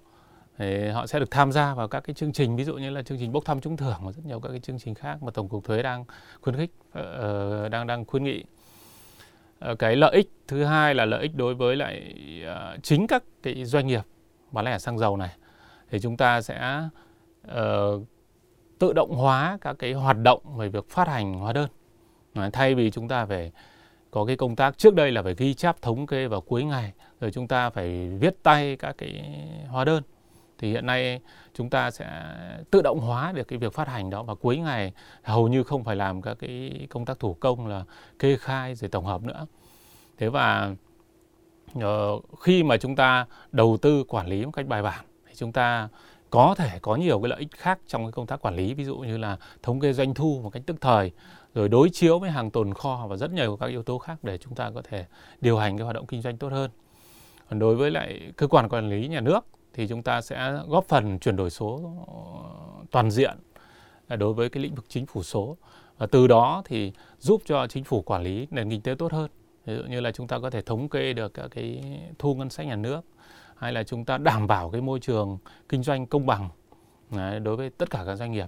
Thì 0.59 0.89
họ 0.89 1.07
sẽ 1.07 1.19
được 1.19 1.31
tham 1.31 1.53
gia 1.53 1.75
vào 1.75 1.89
các 1.89 2.01
cái 2.01 2.15
chương 2.15 2.33
trình 2.33 2.57
ví 2.57 2.65
dụ 2.65 2.75
như 2.75 2.91
là 2.91 3.03
chương 3.03 3.19
trình 3.19 3.33
bốc 3.33 3.45
thăm 3.45 3.61
trúng 3.61 3.77
thưởng 3.77 3.99
và 4.03 4.13
rất 4.13 4.25
nhiều 4.25 4.41
các 4.41 4.49
cái 4.49 4.61
chương 4.61 4.79
trình 4.79 4.95
khác 4.95 5.23
mà 5.23 5.31
tổng 5.31 5.49
cục 5.49 5.65
thuế 5.65 5.83
đang 5.83 6.05
khuyến 6.41 6.57
khích 6.57 6.71
uh, 6.89 7.71
đang 7.71 7.87
đang 7.87 8.05
khuyến 8.05 8.25
nghị. 8.25 8.45
Uh, 9.71 9.79
cái 9.79 9.97
lợi 9.97 10.13
ích 10.15 10.31
thứ 10.49 10.65
hai 10.65 10.95
là 10.95 11.05
lợi 11.05 11.23
ích 11.23 11.35
đối 11.35 11.55
với 11.55 11.77
lại 11.77 12.15
uh, 12.77 12.83
chính 12.83 13.07
các 13.07 13.23
cái 13.43 13.65
doanh 13.65 13.87
nghiệp 13.87 14.03
bán 14.51 14.65
lẻ 14.65 14.79
xăng 14.79 14.99
dầu 14.99 15.17
này. 15.17 15.31
Thì 15.91 16.01
chúng 16.01 16.17
ta 16.17 16.43
sẽ 16.43 16.83
uh, 17.47 18.03
tự 18.81 18.93
động 18.93 19.11
hóa 19.11 19.59
các 19.61 19.77
cái 19.79 19.93
hoạt 19.93 20.17
động 20.23 20.43
về 20.57 20.69
việc 20.69 20.91
phát 20.91 21.09
hành 21.09 21.35
hóa 21.35 21.53
đơn. 21.53 21.69
Thay 22.53 22.75
vì 22.75 22.91
chúng 22.91 23.09
ta 23.09 23.27
phải 23.27 23.53
có 24.11 24.25
cái 24.25 24.37
công 24.37 24.57
tác 24.57 24.79
trước 24.79 24.95
đây 24.95 25.13
là 25.13 25.23
phải 25.23 25.35
ghi 25.35 25.55
chép, 25.55 25.83
thống 25.83 26.07
kê 26.07 26.29
vào 26.29 26.41
cuối 26.41 26.65
ngày, 26.65 26.93
rồi 27.21 27.31
chúng 27.31 27.49
ta 27.49 27.71
phải 27.71 28.09
viết 28.21 28.43
tay 28.43 28.77
các 28.77 28.95
cái 28.99 29.39
hóa 29.69 29.85
đơn, 29.85 30.03
thì 30.59 30.71
hiện 30.71 30.87
nay 30.87 31.21
chúng 31.55 31.71
ta 31.71 31.91
sẽ 31.91 32.07
tự 32.71 32.83
động 32.83 33.01
hóa 33.01 33.33
được 33.33 33.49
cái 33.49 33.59
việc 33.59 33.75
phát 33.75 33.89
hành 33.89 34.11
đó 34.11 34.23
và 34.23 34.35
cuối 34.35 34.57
ngày 34.57 34.93
hầu 35.23 35.49
như 35.49 35.63
không 35.63 35.85
phải 35.85 35.97
làm 35.97 36.23
các 36.23 36.37
cái 36.41 36.87
công 36.91 37.05
tác 37.05 37.19
thủ 37.19 37.35
công 37.35 37.67
là 37.67 37.85
kê 38.19 38.37
khai 38.37 38.75
rồi 38.75 38.89
tổng 38.91 39.05
hợp 39.05 39.23
nữa. 39.23 39.47
Thế 40.19 40.29
và 40.29 40.75
ờ, 41.81 42.21
khi 42.41 42.63
mà 42.63 42.77
chúng 42.77 42.97
ta 42.97 43.27
đầu 43.53 43.77
tư 43.83 44.05
quản 44.09 44.27
lý 44.27 44.45
một 44.45 44.51
cách 44.51 44.67
bài 44.67 44.83
bản 44.83 45.05
thì 45.27 45.35
chúng 45.35 45.53
ta 45.53 45.89
có 46.31 46.55
thể 46.55 46.79
có 46.83 46.97
nhiều 46.97 47.21
cái 47.21 47.29
lợi 47.29 47.39
ích 47.39 47.51
khác 47.51 47.79
trong 47.87 48.05
cái 48.05 48.13
công 48.13 48.27
tác 48.27 48.43
quản 48.43 48.57
lý, 48.57 48.75
ví 48.75 48.85
dụ 48.85 48.97
như 48.97 49.17
là 49.17 49.37
thống 49.63 49.81
kê 49.81 49.93
doanh 49.93 50.15
thu 50.15 50.41
một 50.43 50.51
cách 50.51 50.63
tức 50.67 50.77
thời, 50.81 51.13
rồi 51.55 51.69
đối 51.69 51.91
chiếu 51.91 52.19
với 52.19 52.31
hàng 52.31 52.51
tồn 52.51 52.75
kho 52.75 53.07
và 53.09 53.17
rất 53.17 53.33
nhiều 53.33 53.57
các 53.57 53.67
yếu 53.67 53.83
tố 53.83 53.99
khác 53.99 54.19
để 54.23 54.39
chúng 54.39 54.55
ta 54.55 54.71
có 54.75 54.83
thể 54.83 55.05
điều 55.41 55.59
hành 55.59 55.79
cái 55.79 55.85
hoạt 55.85 55.95
động 55.95 56.07
kinh 56.07 56.23
doanh 56.23 56.37
tốt 56.37 56.53
hơn. 56.53 56.71
Còn 57.51 57.59
đối 57.59 57.77
với 57.77 57.91
lại 57.91 58.33
cơ 58.37 58.47
quan 58.47 58.69
quản 58.69 58.91
lý 58.91 59.09
nhà 59.09 59.21
nước 59.21 59.41
thì 59.75 59.89
chúng 59.89 60.03
ta 60.03 60.21
sẽ 60.21 60.53
góp 60.69 60.85
phần 60.89 61.19
chuyển 61.19 61.37
đổi 61.37 61.51
số 61.51 61.81
ờ, 62.07 62.85
toàn 62.91 63.11
diện 63.11 63.37
à, 64.09 64.17
đối 64.17 64.35
với 64.35 64.49
cái 64.49 64.63
lĩnh 64.63 64.75
vực 64.75 64.85
chính 64.89 65.07
phủ 65.07 65.23
số 65.23 65.57
và 65.99 66.07
từ 66.07 66.27
đó 66.27 66.63
thì 66.65 66.93
giúp 67.19 67.43
cho 67.47 67.67
chính 67.67 67.85
phủ 67.85 68.03
quản 68.03 68.23
lý 68.23 68.47
nền 68.51 68.71
kinh 68.71 68.81
tế 68.81 68.95
tốt 68.99 69.13
hơn. 69.13 69.31
Ví 69.67 69.77
dụ 69.77 69.83
như 69.83 70.01
là 70.01 70.13
chúng 70.13 70.27
ta 70.27 70.39
có 70.39 70.51
thể 70.51 70.63
thống 70.63 70.89
kê 70.89 71.13
được 71.13 71.35
các 71.35 71.49
cái 71.51 71.83
thu 72.19 72.35
ngân 72.35 72.51
sách 72.51 72.67
nhà 72.67 72.77
nước 72.77 73.01
hay 73.61 73.73
là 73.73 73.83
chúng 73.83 74.05
ta 74.05 74.19
đảm 74.19 74.47
bảo 74.47 74.71
cái 74.71 74.81
môi 74.81 75.01
trường 75.01 75.39
kinh 75.69 75.83
doanh 75.83 76.07
công 76.07 76.27
bằng 76.27 76.49
đối 77.43 77.57
với 77.57 77.71
tất 77.71 77.91
cả 77.91 78.03
các 78.07 78.17
doanh 78.17 78.33
nghiệp 78.33 78.47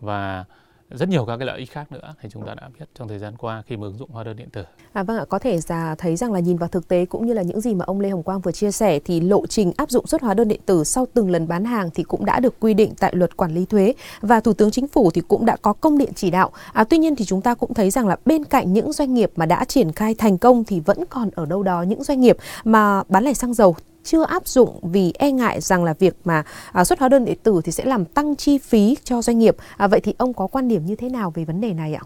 và 0.00 0.44
rất 0.90 1.08
nhiều 1.08 1.24
các 1.26 1.36
cái 1.36 1.46
lợi 1.46 1.58
ích 1.58 1.70
khác 1.70 1.92
nữa 1.92 2.14
thì 2.20 2.28
chúng 2.32 2.46
ta 2.46 2.54
đã 2.54 2.68
biết 2.78 2.84
trong 2.94 3.08
thời 3.08 3.18
gian 3.18 3.36
qua 3.36 3.62
khi 3.66 3.76
mà 3.76 3.86
ứng 3.86 3.98
dụng 3.98 4.10
hóa 4.10 4.24
đơn 4.24 4.36
điện 4.36 4.48
tử. 4.50 4.64
À 4.92 5.02
vâng 5.02 5.18
ạ, 5.18 5.24
có 5.28 5.38
thể 5.38 5.58
là 5.68 5.94
thấy 5.94 6.16
rằng 6.16 6.32
là 6.32 6.40
nhìn 6.40 6.56
vào 6.56 6.68
thực 6.68 6.88
tế 6.88 7.06
cũng 7.06 7.26
như 7.26 7.32
là 7.32 7.42
những 7.42 7.60
gì 7.60 7.74
mà 7.74 7.84
ông 7.84 8.00
Lê 8.00 8.10
Hồng 8.10 8.22
Quang 8.22 8.40
vừa 8.40 8.52
chia 8.52 8.72
sẻ 8.72 9.00
thì 9.04 9.20
lộ 9.20 9.46
trình 9.46 9.72
áp 9.76 9.90
dụng 9.90 10.06
xuất 10.06 10.22
hóa 10.22 10.34
đơn 10.34 10.48
điện 10.48 10.60
tử 10.66 10.84
sau 10.84 11.06
từng 11.14 11.30
lần 11.30 11.48
bán 11.48 11.64
hàng 11.64 11.90
thì 11.94 12.02
cũng 12.02 12.24
đã 12.24 12.40
được 12.40 12.60
quy 12.60 12.74
định 12.74 12.92
tại 12.98 13.14
luật 13.14 13.36
quản 13.36 13.54
lý 13.54 13.64
thuế 13.64 13.94
và 14.20 14.40
Thủ 14.40 14.52
tướng 14.52 14.70
Chính 14.70 14.88
phủ 14.88 15.10
thì 15.10 15.20
cũng 15.28 15.46
đã 15.46 15.56
có 15.62 15.72
công 15.72 15.98
điện 15.98 16.10
chỉ 16.14 16.30
đạo. 16.30 16.50
À, 16.72 16.84
tuy 16.84 16.98
nhiên 16.98 17.16
thì 17.16 17.24
chúng 17.24 17.42
ta 17.42 17.54
cũng 17.54 17.74
thấy 17.74 17.90
rằng 17.90 18.06
là 18.06 18.16
bên 18.24 18.44
cạnh 18.44 18.72
những 18.72 18.92
doanh 18.92 19.14
nghiệp 19.14 19.32
mà 19.36 19.46
đã 19.46 19.64
triển 19.64 19.92
khai 19.92 20.14
thành 20.14 20.38
công 20.38 20.64
thì 20.64 20.80
vẫn 20.80 21.06
còn 21.10 21.30
ở 21.34 21.46
đâu 21.46 21.62
đó 21.62 21.82
những 21.82 22.04
doanh 22.04 22.20
nghiệp 22.20 22.36
mà 22.64 23.02
bán 23.08 23.24
lẻ 23.24 23.34
xăng 23.34 23.54
dầu 23.54 23.76
chưa 24.02 24.24
áp 24.24 24.46
dụng 24.46 24.80
vì 24.82 25.12
e 25.18 25.32
ngại 25.32 25.60
rằng 25.60 25.84
là 25.84 25.94
việc 25.98 26.16
mà 26.24 26.42
à, 26.72 26.84
xuất 26.84 26.98
hóa 26.98 27.08
đơn 27.08 27.24
điện 27.24 27.38
tử 27.42 27.60
thì 27.64 27.72
sẽ 27.72 27.84
làm 27.84 28.04
tăng 28.04 28.36
chi 28.36 28.58
phí 28.58 28.96
cho 29.04 29.22
doanh 29.22 29.38
nghiệp. 29.38 29.56
À, 29.76 29.86
vậy 29.86 30.00
thì 30.00 30.14
ông 30.18 30.34
có 30.34 30.46
quan 30.46 30.68
điểm 30.68 30.86
như 30.86 30.96
thế 30.96 31.08
nào 31.08 31.30
về 31.30 31.44
vấn 31.44 31.60
đề 31.60 31.72
này 31.72 31.94
ạ? 31.94 32.02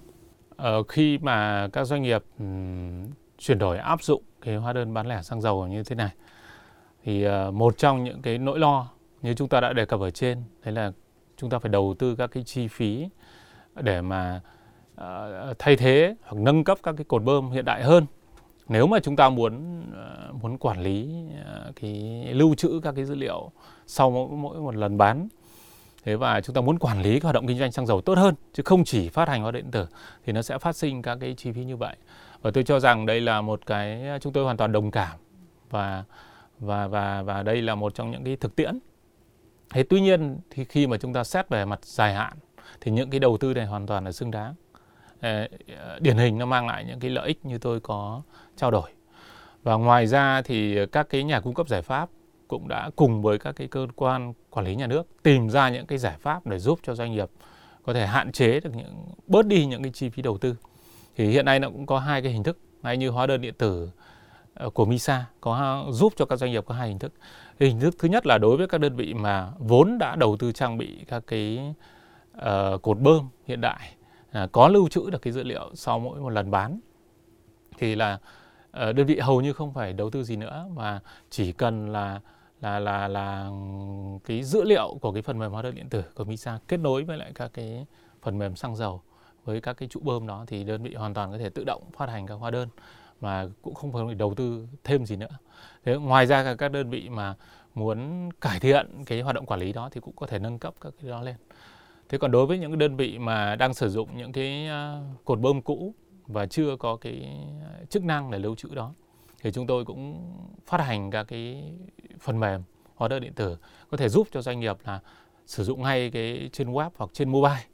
Ờ, 0.56 0.82
khi 0.82 1.18
mà 1.18 1.68
các 1.72 1.84
doanh 1.84 2.02
nghiệp 2.02 2.24
um, 2.38 3.06
chuyển 3.38 3.58
đổi 3.58 3.78
áp 3.78 4.02
dụng 4.02 4.22
cái 4.42 4.56
hóa 4.56 4.72
đơn 4.72 4.94
bán 4.94 5.06
lẻ 5.08 5.22
xăng 5.22 5.40
dầu 5.40 5.66
như 5.66 5.82
thế 5.82 5.96
này 5.96 6.10
thì 7.04 7.26
uh, 7.28 7.54
một 7.54 7.78
trong 7.78 8.04
những 8.04 8.22
cái 8.22 8.38
nỗi 8.38 8.58
lo 8.58 8.88
như 9.22 9.34
chúng 9.34 9.48
ta 9.48 9.60
đã 9.60 9.72
đề 9.72 9.84
cập 9.84 10.00
ở 10.00 10.10
trên 10.10 10.42
đấy 10.64 10.74
là 10.74 10.92
chúng 11.36 11.50
ta 11.50 11.58
phải 11.58 11.68
đầu 11.68 11.94
tư 11.98 12.14
các 12.16 12.26
cái 12.26 12.42
chi 12.42 12.68
phí 12.68 13.08
để 13.74 14.00
mà 14.00 14.40
uh, 14.94 15.58
thay 15.58 15.76
thế 15.76 16.14
hoặc 16.22 16.42
nâng 16.42 16.64
cấp 16.64 16.78
các 16.82 16.94
cái 16.96 17.04
cột 17.04 17.22
bơm 17.22 17.50
hiện 17.50 17.64
đại 17.64 17.82
hơn 17.82 18.06
nếu 18.68 18.86
mà 18.86 18.98
chúng 19.00 19.16
ta 19.16 19.30
muốn 19.30 19.82
ờ, 19.94 20.32
muốn 20.42 20.58
quản 20.58 20.82
lý 20.82 21.14
ờ, 21.44 21.72
cái 21.80 22.24
lưu 22.32 22.54
trữ 22.54 22.80
các 22.82 22.92
cái 22.96 23.04
dữ 23.04 23.14
liệu 23.14 23.50
sau 23.86 24.10
mỗi, 24.10 24.28
mỗi 24.28 24.60
một 24.60 24.74
lần 24.74 24.98
bán 24.98 25.28
thế 26.04 26.16
và 26.16 26.40
chúng 26.40 26.54
ta 26.54 26.60
muốn 26.60 26.78
quản 26.78 27.02
lý 27.02 27.14
các 27.14 27.22
hoạt 27.22 27.34
động 27.34 27.46
kinh 27.46 27.58
doanh 27.58 27.72
xăng 27.72 27.86
dầu 27.86 28.00
tốt 28.00 28.18
hơn 28.18 28.34
chứ 28.52 28.62
không 28.66 28.84
chỉ 28.84 29.08
phát 29.08 29.28
hành 29.28 29.42
hóa 29.42 29.52
điện 29.52 29.70
tử 29.70 29.86
thì 30.26 30.32
nó 30.32 30.42
sẽ 30.42 30.58
phát 30.58 30.76
sinh 30.76 31.02
các 31.02 31.18
cái 31.20 31.34
chi 31.34 31.52
phí 31.52 31.64
như 31.64 31.76
vậy. 31.76 31.96
Và 32.42 32.50
tôi 32.50 32.64
cho 32.64 32.80
rằng 32.80 33.06
đây 33.06 33.20
là 33.20 33.40
một 33.40 33.66
cái 33.66 34.02
chúng 34.20 34.32
tôi 34.32 34.44
hoàn 34.44 34.56
toàn 34.56 34.72
đồng 34.72 34.90
cảm 34.90 35.18
và 35.70 36.04
và 36.58 36.86
và 36.86 37.22
và 37.22 37.42
đây 37.42 37.62
là 37.62 37.74
một 37.74 37.94
trong 37.94 38.10
những 38.10 38.24
cái 38.24 38.36
thực 38.36 38.56
tiễn. 38.56 38.78
Thế 39.70 39.82
tuy 39.82 40.00
nhiên 40.00 40.38
thì 40.50 40.64
khi 40.64 40.86
mà 40.86 40.96
chúng 40.96 41.12
ta 41.12 41.24
xét 41.24 41.48
về 41.48 41.64
mặt 41.64 41.84
dài 41.84 42.14
hạn 42.14 42.32
thì 42.80 42.92
những 42.92 43.10
cái 43.10 43.20
đầu 43.20 43.36
tư 43.36 43.54
này 43.54 43.66
hoàn 43.66 43.86
toàn 43.86 44.04
là 44.04 44.12
xứng 44.12 44.30
đáng. 44.30 44.54
Ờ, 45.24 45.48
điển 46.00 46.16
hình 46.16 46.38
nó 46.38 46.46
mang 46.46 46.66
lại 46.66 46.84
những 46.84 47.00
cái 47.00 47.10
lợi 47.10 47.28
ích 47.28 47.44
như 47.44 47.58
tôi 47.58 47.80
có 47.80 48.22
trao 48.56 48.70
đổi. 48.70 48.90
Và 49.62 49.74
ngoài 49.74 50.06
ra 50.06 50.42
thì 50.42 50.86
các 50.86 51.08
cái 51.10 51.24
nhà 51.24 51.40
cung 51.40 51.54
cấp 51.54 51.68
giải 51.68 51.82
pháp 51.82 52.08
cũng 52.48 52.68
đã 52.68 52.90
cùng 52.96 53.22
với 53.22 53.38
các 53.38 53.52
cái 53.56 53.66
cơ 53.66 53.86
quan 53.96 54.34
quản 54.50 54.66
lý 54.66 54.74
nhà 54.74 54.86
nước 54.86 55.06
tìm 55.22 55.50
ra 55.50 55.68
những 55.68 55.86
cái 55.86 55.98
giải 55.98 56.16
pháp 56.20 56.46
để 56.46 56.58
giúp 56.58 56.78
cho 56.82 56.94
doanh 56.94 57.12
nghiệp 57.12 57.30
có 57.82 57.92
thể 57.92 58.06
hạn 58.06 58.32
chế 58.32 58.60
được 58.60 58.70
những 58.76 59.04
bớt 59.26 59.46
đi 59.46 59.66
những 59.66 59.82
cái 59.82 59.92
chi 59.92 60.08
phí 60.08 60.22
đầu 60.22 60.38
tư. 60.38 60.56
Thì 61.16 61.26
hiện 61.26 61.44
nay 61.44 61.60
nó 61.60 61.70
cũng 61.70 61.86
có 61.86 61.98
hai 61.98 62.22
cái 62.22 62.32
hình 62.32 62.42
thức 62.42 62.58
ngay 62.82 62.96
như 62.96 63.10
hóa 63.10 63.26
đơn 63.26 63.40
điện 63.40 63.54
tử 63.58 63.90
ờ, 64.54 64.70
của 64.70 64.84
Misa 64.84 65.24
có 65.40 65.86
giúp 65.90 66.12
cho 66.16 66.24
các 66.24 66.36
doanh 66.36 66.50
nghiệp 66.50 66.64
có 66.66 66.74
hai 66.74 66.88
hình 66.88 66.98
thức. 66.98 67.12
Hình 67.60 67.80
thức 67.80 67.94
thứ 67.98 68.08
nhất 68.08 68.26
là 68.26 68.38
đối 68.38 68.56
với 68.56 68.66
các 68.66 68.80
đơn 68.80 68.96
vị 68.96 69.14
mà 69.14 69.50
vốn 69.58 69.98
đã 69.98 70.16
đầu 70.16 70.36
tư 70.36 70.52
trang 70.52 70.78
bị 70.78 71.04
các 71.08 71.22
cái 71.26 71.74
uh, 72.36 72.82
cột 72.82 72.98
bơm 72.98 73.28
hiện 73.46 73.60
đại 73.60 73.94
à, 74.34 74.48
có 74.52 74.68
lưu 74.68 74.88
trữ 74.88 75.10
được 75.10 75.22
cái 75.22 75.32
dữ 75.32 75.42
liệu 75.42 75.70
sau 75.74 75.98
mỗi 75.98 76.20
một 76.20 76.30
lần 76.30 76.50
bán 76.50 76.80
thì 77.78 77.94
là 77.94 78.18
ờ, 78.70 78.92
đơn 78.92 79.06
vị 79.06 79.18
hầu 79.18 79.40
như 79.40 79.52
không 79.52 79.72
phải 79.72 79.92
đầu 79.92 80.10
tư 80.10 80.24
gì 80.24 80.36
nữa 80.36 80.66
mà 80.74 81.00
chỉ 81.30 81.52
cần 81.52 81.92
là 81.92 82.20
là 82.60 82.78
là 82.78 83.08
là 83.08 83.50
cái 84.24 84.42
dữ 84.42 84.62
liệu 84.62 84.98
của 85.00 85.12
cái 85.12 85.22
phần 85.22 85.38
mềm 85.38 85.52
hóa 85.52 85.62
đơn 85.62 85.74
điện 85.74 85.88
tử 85.88 86.02
của 86.14 86.24
Misa 86.24 86.58
kết 86.68 86.76
nối 86.76 87.04
với 87.04 87.16
lại 87.18 87.32
các 87.34 87.50
cái 87.54 87.86
phần 88.22 88.38
mềm 88.38 88.56
xăng 88.56 88.76
dầu 88.76 89.02
với 89.44 89.60
các 89.60 89.72
cái 89.72 89.88
trụ 89.88 90.00
bơm 90.02 90.26
đó 90.26 90.44
thì 90.46 90.64
đơn 90.64 90.82
vị 90.82 90.94
hoàn 90.94 91.14
toàn 91.14 91.32
có 91.32 91.38
thể 91.38 91.50
tự 91.50 91.64
động 91.64 91.82
phát 91.96 92.08
hành 92.08 92.26
các 92.26 92.34
hóa 92.34 92.50
đơn 92.50 92.68
mà 93.20 93.46
cũng 93.62 93.74
không 93.74 93.92
phải 93.92 94.14
đầu 94.14 94.34
tư 94.34 94.66
thêm 94.84 95.06
gì 95.06 95.16
nữa. 95.16 95.38
Thế 95.84 95.96
ngoài 95.96 96.26
ra 96.26 96.54
các 96.54 96.72
đơn 96.72 96.90
vị 96.90 97.08
mà 97.08 97.34
muốn 97.74 98.30
cải 98.40 98.60
thiện 98.60 99.04
cái 99.06 99.20
hoạt 99.20 99.34
động 99.34 99.46
quản 99.46 99.60
lý 99.60 99.72
đó 99.72 99.88
thì 99.92 100.00
cũng 100.00 100.16
có 100.16 100.26
thể 100.26 100.38
nâng 100.38 100.58
cấp 100.58 100.74
các 100.80 100.92
cái 101.02 101.10
đó 101.10 101.22
lên. 101.22 101.36
Thế 102.08 102.18
còn 102.18 102.30
đối 102.30 102.46
với 102.46 102.58
những 102.58 102.78
đơn 102.78 102.96
vị 102.96 103.18
mà 103.18 103.56
đang 103.56 103.74
sử 103.74 103.88
dụng 103.88 104.16
những 104.16 104.32
cái 104.32 104.66
à, 104.66 105.00
cột 105.24 105.40
bơm 105.40 105.62
cũ 105.62 105.94
và 106.26 106.46
chưa 106.46 106.76
có 106.76 106.96
cái 106.96 107.36
chức 107.90 108.04
năng 108.04 108.30
để 108.30 108.38
lưu 108.38 108.54
trữ 108.54 108.74
đó 108.74 108.94
thì 109.42 109.52
chúng 109.52 109.66
tôi 109.66 109.84
cũng 109.84 110.32
phát 110.66 110.80
hành 110.80 111.10
các 111.10 111.24
cái 111.24 111.72
phần 112.20 112.40
mềm 112.40 112.62
hóa 112.94 113.08
đơn 113.08 113.22
điện 113.22 113.32
tử 113.32 113.56
có 113.90 113.96
thể 113.96 114.08
giúp 114.08 114.28
cho 114.32 114.42
doanh 114.42 114.60
nghiệp 114.60 114.76
là 114.84 115.00
sử 115.46 115.64
dụng 115.64 115.82
ngay 115.82 116.10
cái 116.10 116.50
trên 116.52 116.72
web 116.72 116.90
hoặc 116.96 117.10
trên 117.12 117.28
mobile. 117.28 117.64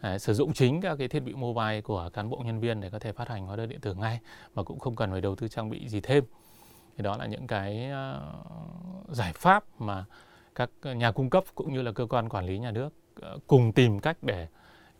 Đấy, 0.00 0.18
sử 0.18 0.34
dụng 0.34 0.52
chính 0.52 0.80
các 0.80 0.96
cái 0.96 1.08
thiết 1.08 1.20
bị 1.20 1.34
mobile 1.34 1.80
của 1.80 2.10
cán 2.12 2.30
bộ 2.30 2.42
nhân 2.44 2.60
viên 2.60 2.80
để 2.80 2.90
có 2.90 2.98
thể 2.98 3.12
phát 3.12 3.28
hành 3.28 3.46
hóa 3.46 3.56
đơn 3.56 3.68
điện 3.68 3.80
tử 3.80 3.94
ngay 3.94 4.20
mà 4.54 4.62
cũng 4.62 4.78
không 4.78 4.96
cần 4.96 5.10
phải 5.10 5.20
đầu 5.20 5.34
tư 5.34 5.48
trang 5.48 5.70
bị 5.70 5.88
gì 5.88 6.00
thêm. 6.00 6.24
Thì 6.96 7.04
đó 7.04 7.16
là 7.16 7.26
những 7.26 7.46
cái 7.46 7.90
uh, 7.90 9.10
giải 9.10 9.32
pháp 9.32 9.80
mà 9.80 10.04
các 10.54 10.70
nhà 10.82 11.12
cung 11.12 11.30
cấp 11.30 11.44
cũng 11.54 11.72
như 11.72 11.82
là 11.82 11.92
cơ 11.92 12.06
quan 12.06 12.28
quản 12.28 12.46
lý 12.46 12.58
nhà 12.58 12.70
nước 12.70 12.92
Ờ, 13.20 13.38
cùng 13.46 13.72
tìm 13.72 14.00
cách 14.00 14.16
để 14.22 14.46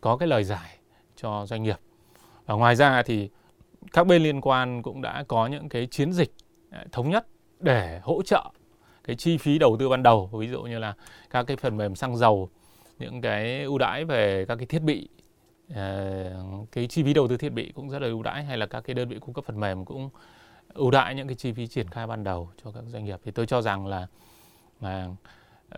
có 0.01 0.17
cái 0.17 0.27
lời 0.27 0.43
giải 0.43 0.77
cho 1.15 1.45
doanh 1.45 1.63
nghiệp. 1.63 1.79
Và 2.45 2.55
ngoài 2.55 2.75
ra 2.75 3.03
thì 3.03 3.29
các 3.93 4.07
bên 4.07 4.23
liên 4.23 4.41
quan 4.41 4.81
cũng 4.81 5.01
đã 5.01 5.23
có 5.27 5.47
những 5.47 5.69
cái 5.69 5.87
chiến 5.87 6.13
dịch 6.13 6.33
ờ, 6.71 6.85
thống 6.91 7.09
nhất 7.09 7.27
để 7.59 7.99
hỗ 8.03 8.21
trợ 8.21 8.43
cái 9.03 9.15
chi 9.15 9.37
phí 9.37 9.59
đầu 9.59 9.77
tư 9.79 9.89
ban 9.89 10.03
đầu 10.03 10.29
ví 10.33 10.47
dụ 10.47 10.61
như 10.61 10.79
là 10.79 10.93
các 11.29 11.43
cái 11.43 11.57
phần 11.57 11.77
mềm 11.77 11.95
xăng 11.95 12.17
dầu 12.17 12.49
những 12.99 13.21
cái 13.21 13.63
ưu 13.63 13.77
đãi 13.77 14.05
về 14.05 14.45
các 14.47 14.55
cái 14.55 14.65
thiết 14.65 14.81
bị 14.81 15.09
ờ, 15.75 16.43
cái 16.71 16.87
chi 16.87 17.03
phí 17.03 17.13
đầu 17.13 17.27
tư 17.27 17.37
thiết 17.37 17.49
bị 17.49 17.71
cũng 17.75 17.89
rất 17.89 18.01
là 18.01 18.07
ưu 18.07 18.23
đãi 18.23 18.43
hay 18.43 18.57
là 18.57 18.65
các 18.65 18.81
cái 18.81 18.93
đơn 18.93 19.09
vị 19.09 19.19
cung 19.19 19.33
cấp 19.33 19.45
phần 19.45 19.59
mềm 19.59 19.85
cũng 19.85 20.09
ưu 20.73 20.91
đãi 20.91 21.15
những 21.15 21.27
cái 21.27 21.35
chi 21.35 21.53
phí 21.53 21.67
triển 21.67 21.89
khai 21.89 22.07
ban 22.07 22.23
đầu 22.23 22.49
cho 22.63 22.71
các 22.71 22.83
doanh 22.87 23.05
nghiệp 23.05 23.19
thì 23.23 23.31
tôi 23.31 23.45
cho 23.45 23.61
rằng 23.61 23.87
là, 23.87 24.07
là 24.81 25.09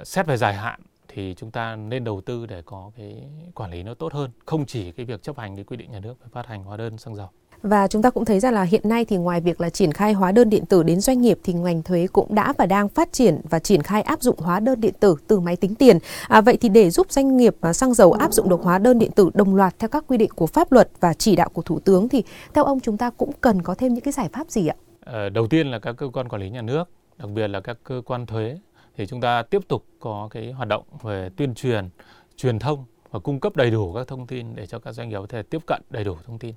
xét 0.04 0.28
về 0.28 0.38
dài 0.38 0.54
hạn 0.54 0.80
thì 1.18 1.34
chúng 1.38 1.52
ta 1.52 1.76
nên 1.76 2.04
đầu 2.04 2.22
tư 2.22 2.46
để 2.46 2.62
có 2.66 2.92
cái 2.98 3.24
quản 3.56 3.72
lý 3.72 3.84
nó 3.84 3.94
tốt 3.94 4.14
hơn, 4.14 4.32
không 4.46 4.66
chỉ 4.66 4.92
cái 4.92 5.06
việc 5.06 5.24
chấp 5.24 5.38
hành 5.38 5.56
cái 5.56 5.66
quy 5.66 5.78
định 5.78 5.92
nhà 5.92 6.00
nước 6.00 6.14
về 6.20 6.28
phát 6.32 6.48
hành 6.48 6.64
hóa 6.64 6.78
đơn 6.78 6.98
xăng 6.98 7.16
dầu. 7.16 7.28
Và 7.62 7.88
chúng 7.88 8.02
ta 8.02 8.10
cũng 8.10 8.26
thấy 8.26 8.40
ra 8.40 8.52
là 8.52 8.64
hiện 8.64 8.82
nay 8.90 9.06
thì 9.06 9.18
ngoài 9.18 9.42
việc 9.42 9.62
là 9.62 9.70
triển 9.70 9.92
khai 9.92 10.14
hóa 10.14 10.32
đơn 10.32 10.50
điện 10.50 10.66
tử 10.66 10.84
đến 10.84 11.00
doanh 11.00 11.22
nghiệp 11.22 11.40
thì 11.44 11.54
ngành 11.54 11.84
thuế 11.84 12.08
cũng 12.08 12.36
đã 12.36 12.54
và 12.58 12.66
đang 12.66 12.90
phát 12.90 13.12
triển 13.12 13.42
và 13.50 13.60
triển 13.60 13.82
khai 13.82 14.02
áp 14.02 14.22
dụng 14.22 14.36
hóa 14.40 14.60
đơn 14.60 14.82
điện 14.82 14.94
tử 15.00 15.16
từ 15.28 15.40
máy 15.40 15.56
tính 15.56 15.76
tiền. 15.76 16.00
À, 16.28 16.42
vậy 16.42 16.58
thì 16.62 16.70
để 16.70 16.90
giúp 16.90 17.12
doanh 17.12 17.38
nghiệp 17.38 17.56
xăng 17.74 17.94
dầu 17.94 18.12
áp 18.12 18.34
dụng 18.34 18.50
được 18.50 18.62
hóa 18.62 18.78
đơn 18.78 19.00
điện 19.00 19.12
tử 19.12 19.30
đồng 19.34 19.56
loạt 19.56 19.80
theo 19.80 19.90
các 19.90 20.04
quy 20.08 20.18
định 20.18 20.32
của 20.36 20.48
pháp 20.48 20.72
luật 20.72 20.90
và 21.00 21.14
chỉ 21.14 21.36
đạo 21.36 21.50
của 21.50 21.62
Thủ 21.62 21.80
tướng 21.80 22.10
thì 22.10 22.24
theo 22.54 22.64
ông 22.64 22.80
chúng 22.80 22.98
ta 22.98 23.10
cũng 23.10 23.32
cần 23.42 23.62
có 23.62 23.76
thêm 23.76 23.94
những 23.94 24.04
cái 24.04 24.12
giải 24.12 24.30
pháp 24.34 24.50
gì 24.50 24.68
ạ? 24.68 24.76
À, 25.06 25.30
đầu 25.30 25.48
tiên 25.48 25.68
là 25.68 25.80
các 25.80 25.94
cơ 25.98 26.10
quan 26.14 26.30
quản 26.30 26.42
lý 26.42 26.50
nhà 26.50 26.62
nước, 26.62 26.84
đặc 27.18 27.30
biệt 27.30 27.48
là 27.48 27.60
các 27.60 27.78
cơ 27.84 28.02
quan 28.06 28.26
thuế 28.26 28.58
thì 28.98 29.06
chúng 29.06 29.22
ta 29.22 29.44
tiếp 29.44 29.62
tục 29.68 29.86
có 30.00 30.28
cái 30.32 30.52
hoạt 30.52 30.68
động 30.68 30.84
về 31.02 31.30
tuyên 31.38 31.54
truyền, 31.54 31.90
truyền 32.36 32.60
thông 32.60 32.86
và 33.12 33.20
cung 33.20 33.40
cấp 33.40 33.56
đầy 33.56 33.72
đủ 33.72 33.94
các 33.94 34.08
thông 34.08 34.28
tin 34.28 34.56
để 34.56 34.68
cho 34.68 34.80
các 34.80 34.92
doanh 34.92 35.10
nghiệp 35.10 35.18
có 35.20 35.28
thể 35.30 35.44
tiếp 35.44 35.62
cận 35.68 35.82
đầy 35.90 36.04
đủ 36.04 36.16
thông 36.26 36.40
tin. 36.40 36.56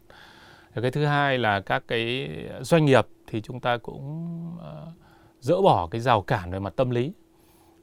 cái 0.75 0.91
thứ 0.91 1.05
hai 1.05 1.39
là 1.39 1.61
các 1.61 1.83
cái 1.89 2.31
doanh 2.61 2.85
nghiệp 2.85 3.07
thì 3.27 3.41
chúng 3.41 3.61
ta 3.61 3.77
cũng 3.77 4.37
uh, 4.57 4.95
dỡ 5.41 5.61
bỏ 5.63 5.89
cái 5.91 6.01
rào 6.01 6.23
cản 6.23 6.51
về 6.51 6.59
mặt 6.59 6.73
tâm 6.77 6.91
lý 6.91 7.13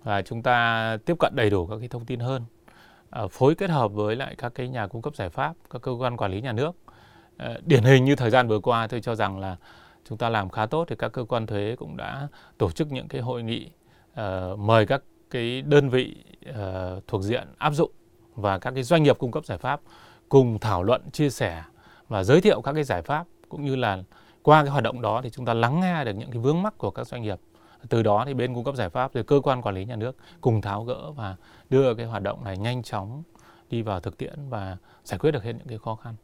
và 0.04 0.22
chúng 0.22 0.44
ta 0.44 0.98
tiếp 1.06 1.16
cận 1.20 1.34
đầy 1.36 1.50
đủ 1.50 1.68
các 1.68 1.76
cái 1.80 1.88
thông 1.88 2.06
tin 2.06 2.20
hơn 2.20 2.44
uh, 3.24 3.32
phối 3.32 3.56
kết 3.56 3.70
hợp 3.70 3.92
với 3.92 4.16
lại 4.16 4.36
các 4.38 4.52
cái 4.56 4.68
nhà 4.68 4.88
cung 4.88 5.02
cấp 5.02 5.16
giải 5.16 5.30
pháp 5.30 5.54
các 5.70 5.82
cơ 5.82 5.92
quan 5.92 6.18
quản 6.18 6.32
lý 6.32 6.42
nhà 6.42 6.52
nước 6.52 6.76
uh, 7.36 7.66
điển 7.66 7.84
hình 7.84 8.06
như 8.06 8.16
thời 8.16 8.30
gian 8.30 8.48
vừa 8.48 8.60
qua 8.60 8.88
tôi 8.88 9.02
cho 9.02 9.16
rằng 9.16 9.40
là 9.40 9.58
chúng 10.10 10.18
ta 10.18 10.30
làm 10.30 10.50
khá 10.50 10.66
tốt 10.66 10.86
thì 10.88 10.96
các 10.96 11.12
cơ 11.12 11.24
quan 11.24 11.48
thuế 11.48 11.76
cũng 11.80 11.98
đã 11.98 12.28
tổ 12.58 12.72
chức 12.72 12.92
những 12.92 13.08
cái 13.08 13.22
hội 13.22 13.44
nghị 13.44 13.70
uh, 14.22 14.60
mời 14.60 14.86
các 14.86 15.04
cái 15.30 15.62
đơn 15.62 15.90
vị 15.90 16.16
uh, 16.50 16.56
thuộc 17.08 17.22
diện 17.24 17.48
áp 17.58 17.74
dụng 17.74 17.92
và 18.36 18.60
các 18.60 18.72
cái 18.72 18.84
doanh 18.84 19.04
nghiệp 19.04 19.18
cung 19.20 19.32
cấp 19.32 19.46
giải 19.46 19.58
pháp 19.58 19.82
cùng 20.30 20.60
thảo 20.60 20.84
luận 20.84 21.12
chia 21.12 21.30
sẻ 21.30 21.64
và 22.08 22.24
giới 22.24 22.42
thiệu 22.42 22.62
các 22.62 22.74
cái 22.74 22.84
giải 22.84 23.02
pháp 23.02 23.28
cũng 23.50 23.66
như 23.66 23.76
là 23.76 24.04
qua 24.44 24.64
cái 24.64 24.72
hoạt 24.72 24.84
động 24.84 25.02
đó 25.02 25.22
thì 25.24 25.30
chúng 25.30 25.46
ta 25.46 25.54
lắng 25.54 25.80
nghe 25.80 26.06
được 26.06 26.14
những 26.14 26.32
cái 26.32 26.40
vướng 26.40 26.62
mắc 26.62 26.78
của 26.78 26.92
các 26.92 27.08
doanh 27.08 27.22
nghiệp. 27.22 27.40
Từ 27.90 28.04
đó 28.04 28.24
thì 28.26 28.34
bên 28.34 28.54
cung 28.54 28.64
cấp 28.64 28.76
giải 28.76 28.90
pháp 28.90 29.14
rồi 29.14 29.24
cơ 29.24 29.40
quan 29.44 29.62
quản 29.62 29.76
lý 29.76 29.86
nhà 29.86 29.96
nước 29.96 30.16
cùng 30.42 30.62
tháo 30.62 30.84
gỡ 30.84 31.12
và 31.12 31.36
đưa 31.70 31.94
cái 31.94 32.06
hoạt 32.06 32.24
động 32.24 32.44
này 32.44 32.58
nhanh 32.58 32.84
chóng 32.84 33.24
đi 33.70 33.82
vào 33.82 34.00
thực 34.00 34.18
tiễn 34.18 34.50
và 34.50 34.78
giải 35.04 35.20
quyết 35.20 35.32
được 35.32 35.44
hết 35.44 35.54
những 35.54 35.68
cái 35.68 35.78
khó 35.78 35.96
khăn. 35.96 36.16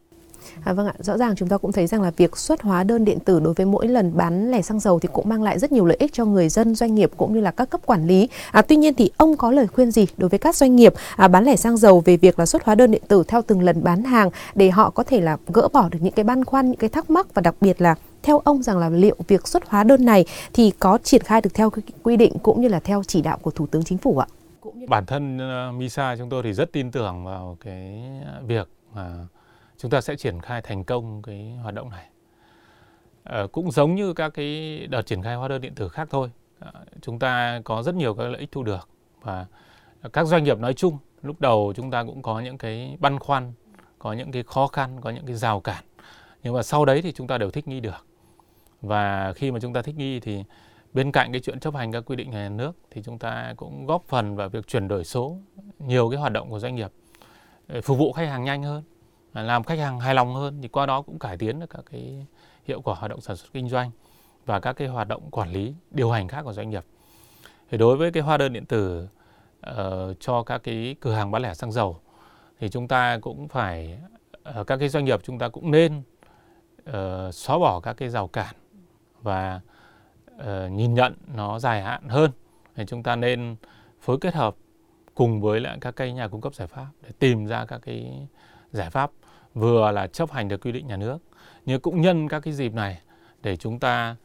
À, 0.64 0.74
vâng 0.74 0.88
ạ, 0.88 0.94
rõ 1.00 1.18
ràng 1.18 1.36
chúng 1.36 1.50
ta 1.50 1.58
cũng 1.58 1.72
thấy 1.72 1.88
rằng 1.88 2.02
là 2.02 2.12
việc 2.18 2.38
xuất 2.38 2.62
hóa 2.62 2.84
đơn 2.84 3.06
điện 3.06 3.20
tử 3.20 3.40
đối 3.40 3.54
với 3.54 3.66
mỗi 3.66 3.88
lần 3.88 4.18
bán 4.18 4.52
lẻ 4.52 4.62
xăng 4.62 4.80
dầu 4.80 5.00
thì 5.00 5.10
cũng 5.14 5.30
mang 5.30 5.44
lại 5.44 5.60
rất 5.60 5.72
nhiều 5.72 5.86
lợi 5.86 5.98
ích 6.00 6.14
cho 6.14 6.26
người 6.26 6.50
dân, 6.50 6.76
doanh 6.76 6.96
nghiệp 6.96 7.12
cũng 7.18 7.34
như 7.34 7.42
là 7.42 7.52
các 7.52 7.70
cấp 7.70 7.82
quản 7.86 8.08
lý. 8.08 8.30
À, 8.52 8.62
tuy 8.62 8.76
nhiên 8.76 8.94
thì 8.94 9.12
ông 9.18 9.38
có 9.38 9.52
lời 9.52 9.68
khuyên 9.68 9.92
gì 9.92 10.08
đối 10.18 10.30
với 10.30 10.40
các 10.40 10.56
doanh 10.56 10.76
nghiệp 10.76 10.94
à, 11.16 11.28
bán 11.28 11.44
lẻ 11.44 11.56
xăng 11.56 11.78
dầu 11.78 12.02
về 12.06 12.18
việc 12.18 12.40
là 12.40 12.46
xuất 12.46 12.64
hóa 12.64 12.76
đơn 12.76 12.92
điện 12.92 13.04
tử 13.08 13.24
theo 13.28 13.42
từng 13.42 13.62
lần 13.62 13.84
bán 13.84 14.04
hàng 14.04 14.30
để 14.56 14.70
họ 14.70 14.90
có 14.90 15.04
thể 15.04 15.22
là 15.22 15.38
gỡ 15.48 15.68
bỏ 15.74 15.90
được 15.92 16.00
những 16.02 16.14
cái 16.14 16.24
băn 16.24 16.46
khoăn, 16.46 16.68
những 16.68 16.80
cái 16.80 16.90
thắc 16.90 17.10
mắc 17.10 17.34
và 17.34 17.42
đặc 17.42 17.56
biệt 17.62 17.82
là 17.82 17.96
theo 18.24 18.40
ông 18.40 18.64
rằng 18.64 18.78
là 18.78 18.90
liệu 18.90 19.16
việc 19.28 19.48
xuất 19.48 19.70
hóa 19.70 19.84
đơn 19.84 20.06
này 20.06 20.26
thì 20.54 20.72
có 20.80 20.98
triển 21.04 21.22
khai 21.22 21.42
được 21.42 21.54
theo 21.54 21.72
quy 22.04 22.18
định 22.18 22.34
cũng 22.44 22.62
như 22.62 22.68
là 22.68 22.80
theo 22.80 23.04
chỉ 23.08 23.22
đạo 23.22 23.38
của 23.42 23.52
Thủ 23.52 23.68
tướng 23.68 23.84
Chính 23.84 23.98
phủ 23.98 24.18
ạ? 24.18 24.28
Bản 24.88 25.06
thân 25.06 25.38
uh, 25.38 25.76
MISA 25.76 26.16
chúng 26.18 26.30
tôi 26.30 26.44
thì 26.44 26.54
rất 26.54 26.72
tin 26.72 26.92
tưởng 26.92 27.26
vào 27.26 27.58
cái 27.64 28.04
việc 28.48 28.70
mà 28.96 29.08
uh, 29.24 29.30
chúng 29.84 29.92
ta 29.92 30.02
sẽ 30.02 30.16
triển 30.16 30.42
khai 30.42 30.62
thành 30.62 30.84
công 30.84 31.22
cái 31.22 31.58
hoạt 31.62 31.74
động 31.74 31.90
này. 31.90 32.06
À, 33.24 33.44
cũng 33.52 33.72
giống 33.72 33.96
như 33.96 34.14
các 34.14 34.34
cái 34.34 34.80
đợt 34.88 35.02
triển 35.02 35.22
khai 35.22 35.36
hóa 35.36 35.48
đơn 35.48 35.62
điện 35.62 35.76
tử 35.76 35.90
khác 35.90 36.08
thôi. 36.12 36.32
À, 36.60 36.72
chúng 37.02 37.20
ta 37.20 37.62
có 37.64 37.84
rất 37.84 37.96
nhiều 37.96 38.14
các 38.14 38.24
lợi 38.24 38.40
ích 38.40 38.52
thu 38.52 38.64
được 38.64 38.90
và 39.22 39.46
các 40.14 40.28
doanh 40.28 40.44
nghiệp 40.44 40.60
nói 40.60 40.74
chung 40.74 40.98
lúc 41.22 41.42
đầu 41.42 41.74
chúng 41.76 41.92
ta 41.92 42.04
cũng 42.04 42.22
có 42.22 42.40
những 42.40 42.58
cái 42.58 42.98
băn 43.00 43.20
khoăn, 43.20 43.54
có 44.00 44.14
những 44.14 44.32
cái 44.32 44.44
khó 44.44 44.68
khăn, 44.68 45.02
có 45.02 45.10
những 45.10 45.26
cái 45.26 45.36
rào 45.36 45.60
cản. 45.60 45.84
Nhưng 46.44 46.54
mà 46.54 46.64
sau 46.64 46.86
đấy 46.86 47.02
thì 47.02 47.12
chúng 47.12 47.28
ta 47.28 47.38
đều 47.38 47.52
thích 47.52 47.68
nghi 47.68 47.80
được. 47.80 48.06
Và 48.82 49.34
khi 49.34 49.52
mà 49.52 49.60
chúng 49.60 49.74
ta 49.74 49.82
thích 49.82 49.96
nghi 49.96 50.20
thì 50.20 50.44
bên 50.94 51.12
cạnh 51.12 51.32
cái 51.32 51.42
chuyện 51.42 51.60
chấp 51.60 51.76
hành 51.76 51.92
các 51.92 52.04
quy 52.06 52.16
định 52.16 52.30
nhà 52.30 52.50
nước 52.50 52.76
thì 52.92 53.02
chúng 53.04 53.20
ta 53.20 53.54
cũng 53.58 53.86
góp 53.86 54.04
phần 54.08 54.36
vào 54.36 54.50
việc 54.50 54.68
chuyển 54.68 54.88
đổi 54.88 55.04
số 55.04 55.38
nhiều 55.80 56.10
cái 56.10 56.20
hoạt 56.20 56.32
động 56.32 56.50
của 56.50 56.60
doanh 56.60 56.76
nghiệp 56.76 56.92
ờ, 57.68 57.82
phục 57.82 57.98
vụ 57.98 58.12
khách 58.12 58.28
hàng 58.28 58.44
nhanh 58.44 58.64
hơn 58.64 58.84
làm 59.34 59.64
khách 59.64 59.80
hàng 59.80 60.00
hài 60.00 60.16
lòng 60.16 60.36
hơn 60.36 60.60
thì 60.62 60.68
qua 60.68 60.86
đó 60.86 61.02
cũng 61.02 61.20
cải 61.20 61.38
tiến 61.38 61.60
được 61.60 61.70
các 61.70 61.86
cái 61.92 62.26
hiệu 62.66 62.82
quả 62.82 62.96
hoạt 62.96 63.10
động 63.10 63.22
sản 63.22 63.36
xuất 63.36 63.54
kinh 63.54 63.70
doanh 63.70 63.92
và 64.46 64.60
các 64.60 64.74
cái 64.74 64.88
hoạt 64.88 65.08
động 65.08 65.32
quản 65.32 65.52
lý 65.52 65.74
điều 65.92 66.12
hành 66.12 66.28
khác 66.28 66.42
của 66.42 66.54
doanh 66.54 66.70
nghiệp. 66.70 66.86
Thì 67.70 67.78
đối 67.78 67.98
với 67.98 68.12
cái 68.12 68.24
hóa 68.24 68.38
đơn 68.38 68.54
điện 68.54 68.66
tử 68.66 69.08
uh, 69.70 69.76
cho 70.20 70.44
các 70.44 70.64
cái 70.64 70.96
cửa 71.02 71.14
hàng 71.14 71.32
bán 71.32 71.42
lẻ 71.42 71.54
xăng 71.54 71.72
dầu 71.72 72.00
thì 72.60 72.70
chúng 72.70 72.88
ta 72.88 73.18
cũng 73.22 73.48
phải 73.48 74.00
uh, 74.60 74.68
các 74.68 74.78
cái 74.78 74.90
doanh 74.90 75.06
nghiệp 75.06 75.20
chúng 75.24 75.40
ta 75.40 75.50
cũng 75.50 75.72
nên 75.72 76.02
uh, 76.90 77.34
xóa 77.34 77.58
bỏ 77.58 77.80
các 77.80 77.94
cái 77.94 78.10
rào 78.10 78.28
cản 78.28 78.56
và 79.22 79.62
uh, 80.36 80.72
nhìn 80.72 80.94
nhận 80.94 81.16
nó 81.36 81.60
dài 81.60 81.82
hạn 81.82 82.10
hơn. 82.10 82.32
Thì 82.76 82.84
chúng 82.88 83.04
ta 83.04 83.16
nên 83.16 83.56
phối 84.02 84.18
kết 84.22 84.34
hợp 84.34 84.56
cùng 85.16 85.42
với 85.42 85.60
lại 85.60 85.78
các 85.82 85.96
cái 85.96 86.14
nhà 86.14 86.28
cung 86.28 86.42
cấp 86.42 86.56
giải 86.56 86.68
pháp 86.68 86.88
để 87.02 87.10
tìm 87.20 87.46
ra 87.46 87.66
các 87.66 87.82
cái 87.86 88.28
giải 88.72 88.90
pháp 88.90 89.12
vừa 89.54 89.92
là 89.92 90.08
chấp 90.08 90.32
hành 90.32 90.48
được 90.48 90.62
quy 90.62 90.72
định 90.72 90.88
nhà 90.88 90.98
nước 90.98 91.18
nhưng 91.66 91.82
cũng 91.82 92.02
nhân 92.02 92.28
các 92.28 92.40
cái 92.40 92.54
dịp 92.54 92.74
này 92.74 93.02
để 93.44 93.58
chúng 93.58 93.80
ta 93.80 94.16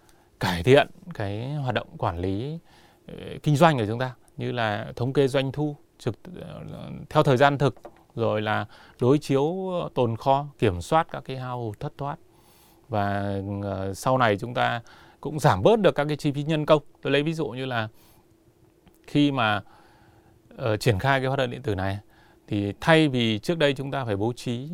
cải 0.40 0.62
thiện 0.62 0.88
cái 1.14 1.54
hoạt 1.54 1.74
động 1.74 1.86
quản 1.98 2.18
lý 2.18 2.58
ờ, 3.06 3.14
kinh 3.42 3.56
doanh 3.56 3.78
của 3.78 3.86
chúng 3.86 3.98
ta 3.98 4.14
như 4.36 4.52
là 4.52 4.92
thống 4.96 5.12
kê 5.12 5.28
doanh 5.28 5.52
thu 5.52 5.76
trực 5.98 6.16
ờ, 6.40 6.62
theo 7.10 7.22
thời 7.22 7.36
gian 7.36 7.58
thực 7.58 7.74
rồi 8.14 8.42
là 8.42 8.66
đối 9.00 9.18
chiếu 9.18 9.72
tồn 9.94 10.16
kho 10.16 10.46
kiểm 10.58 10.80
soát 10.80 11.06
các 11.10 11.22
cái 11.24 11.36
hao 11.36 11.64
hụt 11.64 11.80
thất 11.80 11.92
thoát. 11.98 12.16
Và 12.88 13.34
ờ, 13.62 13.94
sau 13.94 14.18
này 14.18 14.36
chúng 14.36 14.54
ta 14.54 14.80
cũng 15.20 15.38
giảm 15.38 15.62
bớt 15.62 15.80
được 15.80 15.94
các 15.94 16.04
cái 16.04 16.16
chi 16.16 16.32
phí 16.32 16.42
nhân 16.42 16.66
công. 16.66 16.82
Tôi 17.02 17.12
lấy 17.12 17.22
ví 17.22 17.32
dụ 17.34 17.48
như 17.48 17.64
là 17.64 17.88
khi 19.06 19.32
mà 19.32 19.62
uh, 20.54 20.80
triển 20.80 20.98
khai 20.98 21.20
cái 21.20 21.26
hóa 21.26 21.36
đơn 21.36 21.50
điện 21.50 21.62
tử 21.62 21.74
này 21.74 21.98
thì 22.48 22.72
thay 22.80 23.08
vì 23.08 23.38
trước 23.38 23.58
đây 23.58 23.74
chúng 23.74 23.90
ta 23.90 24.04
phải 24.04 24.16
bố 24.16 24.32
trí 24.32 24.68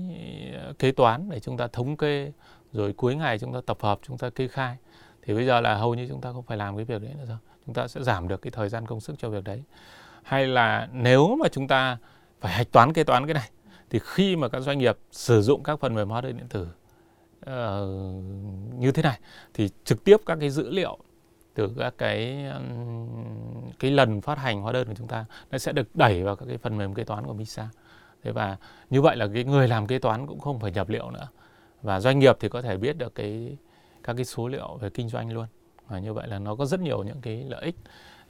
ờ, 0.54 0.72
kế 0.78 0.92
toán 0.92 1.28
để 1.30 1.40
chúng 1.40 1.56
ta 1.56 1.66
thống 1.66 1.96
kê 1.96 2.32
rồi 2.72 2.92
cuối 2.92 3.14
ngày 3.14 3.38
chúng 3.38 3.52
ta 3.52 3.60
tập 3.66 3.78
hợp 3.80 3.98
chúng 4.02 4.18
ta 4.18 4.30
kê 4.30 4.48
khai 4.48 4.76
thì 5.22 5.34
bây 5.34 5.46
giờ 5.46 5.60
là 5.60 5.74
hầu 5.74 5.94
như 5.94 6.06
chúng 6.08 6.20
ta 6.20 6.32
không 6.32 6.42
phải 6.42 6.56
làm 6.56 6.76
cái 6.76 6.84
việc 6.84 7.02
đấy 7.02 7.14
nữa 7.18 7.24
rồi. 7.28 7.38
Chúng 7.66 7.74
ta 7.74 7.88
sẽ 7.88 8.02
giảm 8.02 8.28
được 8.28 8.42
cái 8.42 8.50
thời 8.50 8.68
gian 8.68 8.87
công 8.87 9.00
sức 9.00 9.14
cho 9.18 9.30
việc 9.30 9.44
đấy. 9.44 9.62
Hay 10.22 10.46
là 10.46 10.88
nếu 10.92 11.37
mà 11.37 11.48
chúng 11.48 11.68
ta 11.68 11.98
phải 12.40 12.52
hạch 12.52 12.72
toán 12.72 12.92
kế 12.92 13.04
toán 13.04 13.26
cái 13.26 13.34
này 13.34 13.50
thì 13.90 13.98
khi 14.02 14.37
mà 14.37 14.48
các 14.48 14.60
doanh 14.60 14.78
nghiệp 14.78 14.98
sử 15.10 15.42
dụng 15.42 15.62
các 15.62 15.80
phần 15.80 15.94
mềm 15.94 16.08
hóa 16.08 16.20
đơn 16.20 16.37
điện 16.37 16.46
tử 16.48 16.68
uh, 17.40 18.80
như 18.80 18.92
thế 18.92 19.02
này 19.02 19.18
thì 19.54 19.68
trực 19.84 20.04
tiếp 20.04 20.16
các 20.26 20.38
cái 20.40 20.50
dữ 20.50 20.70
liệu 20.70 20.98
từ 21.55 21.75
các 21.79 21.95
cái 21.99 22.47
cái 23.79 23.90
lần 23.90 24.21
phát 24.21 24.38
hành 24.38 24.62
hóa 24.62 24.73
đơn 24.73 24.88
của 24.88 24.95
chúng 24.95 25.09
ta 25.09 25.25
nó 25.51 25.59
sẽ 25.59 25.73
được 25.73 25.97
đẩy 25.97 26.23
vào 26.23 26.37
các 26.37 26.47
cái 26.49 26.59
phần 26.59 26.77
mềm 26.77 26.95
kế 26.95 27.05
toán 27.05 27.27
của 27.27 27.33
MISA. 27.33 27.69
Thế 28.23 28.33
và 28.33 28.57
như 28.90 29.03
vậy 29.03 29.17
là 29.17 29.29
cái 29.35 29.45
người 29.45 29.69
làm 29.69 29.87
kế 29.87 29.99
toán 29.99 30.27
cũng 30.27 30.40
không 30.40 30.61
phải 30.61 30.73
nhập 30.73 30.88
liệu 30.88 31.11
nữa. 31.11 31.29
Và 31.83 32.01
doanh 32.01 32.19
nghiệp 32.19 32.37
thì 32.40 32.49
có 32.49 32.62
thể 32.62 32.77
biết 32.77 32.99
được 32.99 33.14
cái 33.14 33.57
các 34.03 34.17
cái 34.17 34.25
số 34.25 34.49
liệu 34.49 34.77
về 34.81 34.90
kinh 34.90 35.09
doanh 35.09 35.33
luôn. 35.33 35.47
Và 35.88 35.99
như 35.99 36.12
vậy 36.12 36.29
là 36.29 36.38
nó 36.38 36.55
có 36.55 36.67
rất 36.67 36.81
nhiều 36.81 37.03
những 37.03 37.21
cái 37.21 37.45
lợi 37.49 37.64
ích. 37.64 37.77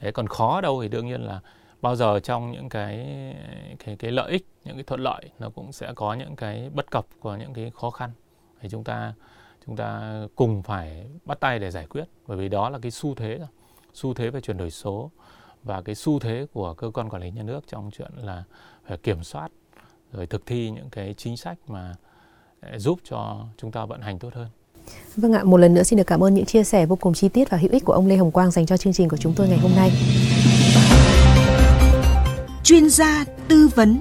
Đấy, 0.00 0.12
còn 0.12 0.26
khó 0.26 0.60
đâu 0.60 0.82
thì 0.82 0.88
đương 0.88 1.06
nhiên 1.06 1.20
là 1.20 1.40
bao 1.82 1.96
giờ 1.96 2.20
trong 2.20 2.52
những 2.52 2.68
cái 2.68 3.06
cái 3.84 3.96
cái 3.96 4.10
lợi 4.10 4.30
ích, 4.30 4.46
những 4.64 4.74
cái 4.74 4.84
thuận 4.84 5.00
lợi 5.00 5.30
nó 5.38 5.50
cũng 5.50 5.72
sẽ 5.72 5.92
có 5.94 6.14
những 6.14 6.36
cái 6.36 6.70
bất 6.74 6.90
cập 6.90 7.06
của 7.20 7.36
những 7.36 7.54
cái 7.54 7.70
khó 7.74 7.90
khăn. 7.90 8.10
Thì 8.60 8.68
chúng 8.68 8.84
ta 8.84 9.12
chúng 9.66 9.76
ta 9.76 10.20
cùng 10.34 10.62
phải 10.62 11.06
bắt 11.24 11.40
tay 11.40 11.58
để 11.58 11.70
giải 11.70 11.86
quyết 11.86 12.04
bởi 12.26 12.36
vì 12.36 12.48
đó 12.48 12.70
là 12.70 12.78
cái 12.82 12.90
xu 12.90 13.14
thế 13.14 13.40
xu 13.94 14.14
thế 14.14 14.30
về 14.30 14.40
chuyển 14.40 14.56
đổi 14.56 14.70
số 14.70 15.10
và 15.62 15.82
cái 15.82 15.94
xu 15.94 16.18
thế 16.18 16.46
của 16.52 16.74
cơ 16.74 16.90
quan 16.94 17.08
quản 17.10 17.22
lý 17.22 17.30
nhà 17.30 17.42
nước 17.42 17.64
trong 17.68 17.90
chuyện 17.90 18.10
là 18.16 18.44
phải 18.86 18.98
kiểm 18.98 19.24
soát 19.24 19.48
rồi 20.12 20.26
thực 20.26 20.46
thi 20.46 20.70
những 20.70 20.90
cái 20.90 21.14
chính 21.16 21.36
sách 21.36 21.58
mà 21.66 21.94
giúp 22.76 22.98
cho 23.04 23.46
chúng 23.56 23.72
ta 23.72 23.84
vận 23.84 24.00
hành 24.00 24.18
tốt 24.18 24.34
hơn. 24.34 24.48
Vâng 25.16 25.32
ạ, 25.32 25.44
một 25.44 25.56
lần 25.56 25.74
nữa 25.74 25.82
xin 25.82 25.96
được 25.96 26.06
cảm 26.06 26.24
ơn 26.24 26.34
những 26.34 26.44
chia 26.44 26.64
sẻ 26.64 26.86
vô 26.86 26.96
cùng 26.96 27.14
chi 27.14 27.28
tiết 27.28 27.50
và 27.50 27.58
hữu 27.58 27.70
ích 27.70 27.84
của 27.84 27.92
ông 27.92 28.06
Lê 28.06 28.16
Hồng 28.16 28.30
Quang 28.30 28.50
dành 28.50 28.66
cho 28.66 28.76
chương 28.76 28.92
trình 28.92 29.08
của 29.08 29.16
chúng 29.16 29.34
tôi 29.36 29.48
ngày 29.48 29.58
hôm 29.58 29.72
nay. 29.76 29.90
Chuyên 32.64 32.90
gia 32.90 33.24
tư 33.48 33.68
vấn 33.74 33.98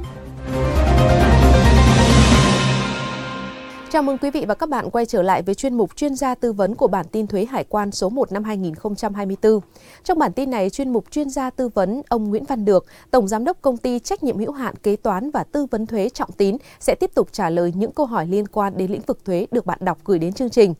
Chào 3.93 4.03
mừng 4.03 4.17
quý 4.17 4.31
vị 4.31 4.45
và 4.47 4.53
các 4.53 4.69
bạn 4.69 4.89
quay 4.89 5.05
trở 5.05 5.21
lại 5.21 5.41
với 5.41 5.55
chuyên 5.55 5.73
mục 5.73 5.95
chuyên 5.95 6.15
gia 6.15 6.35
tư 6.35 6.53
vấn 6.53 6.75
của 6.75 6.87
bản 6.87 7.05
tin 7.11 7.27
thuế 7.27 7.45
hải 7.45 7.63
quan 7.63 7.91
số 7.91 8.09
1 8.09 8.31
năm 8.31 8.43
2024. 8.43 9.59
Trong 10.03 10.19
bản 10.19 10.33
tin 10.33 10.49
này, 10.49 10.69
chuyên 10.69 10.89
mục 10.89 11.11
chuyên 11.11 11.29
gia 11.29 11.49
tư 11.49 11.67
vấn 11.67 12.01
ông 12.09 12.29
Nguyễn 12.29 12.43
Văn 12.43 12.65
Được, 12.65 12.85
Tổng 13.11 13.27
Giám 13.27 13.43
đốc 13.43 13.61
Công 13.61 13.77
ty 13.77 13.99
Trách 13.99 14.23
nhiệm 14.23 14.37
hữu 14.37 14.51
hạn 14.51 14.75
Kế 14.83 14.95
toán 14.95 15.31
và 15.31 15.43
Tư 15.43 15.65
vấn 15.71 15.85
thuế 15.85 16.09
Trọng 16.09 16.31
Tín 16.31 16.57
sẽ 16.79 16.95
tiếp 16.99 17.11
tục 17.15 17.27
trả 17.31 17.49
lời 17.49 17.73
những 17.75 17.91
câu 17.91 18.05
hỏi 18.05 18.27
liên 18.27 18.47
quan 18.47 18.77
đến 18.77 18.91
lĩnh 18.91 19.01
vực 19.01 19.25
thuế 19.25 19.47
được 19.51 19.65
bạn 19.65 19.79
đọc 19.81 19.97
gửi 20.05 20.19
đến 20.19 20.33
chương 20.33 20.49
trình. 20.49 20.73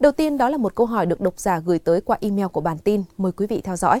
Đầu 0.00 0.12
tiên 0.12 0.38
đó 0.38 0.48
là 0.48 0.56
một 0.56 0.74
câu 0.74 0.86
hỏi 0.86 1.06
được 1.06 1.20
độc 1.20 1.40
giả 1.40 1.58
gửi 1.58 1.78
tới 1.78 2.00
qua 2.00 2.18
email 2.20 2.46
của 2.46 2.60
bản 2.60 2.78
tin. 2.78 3.02
Mời 3.18 3.32
quý 3.32 3.46
vị 3.46 3.60
theo 3.60 3.76
dõi. 3.76 4.00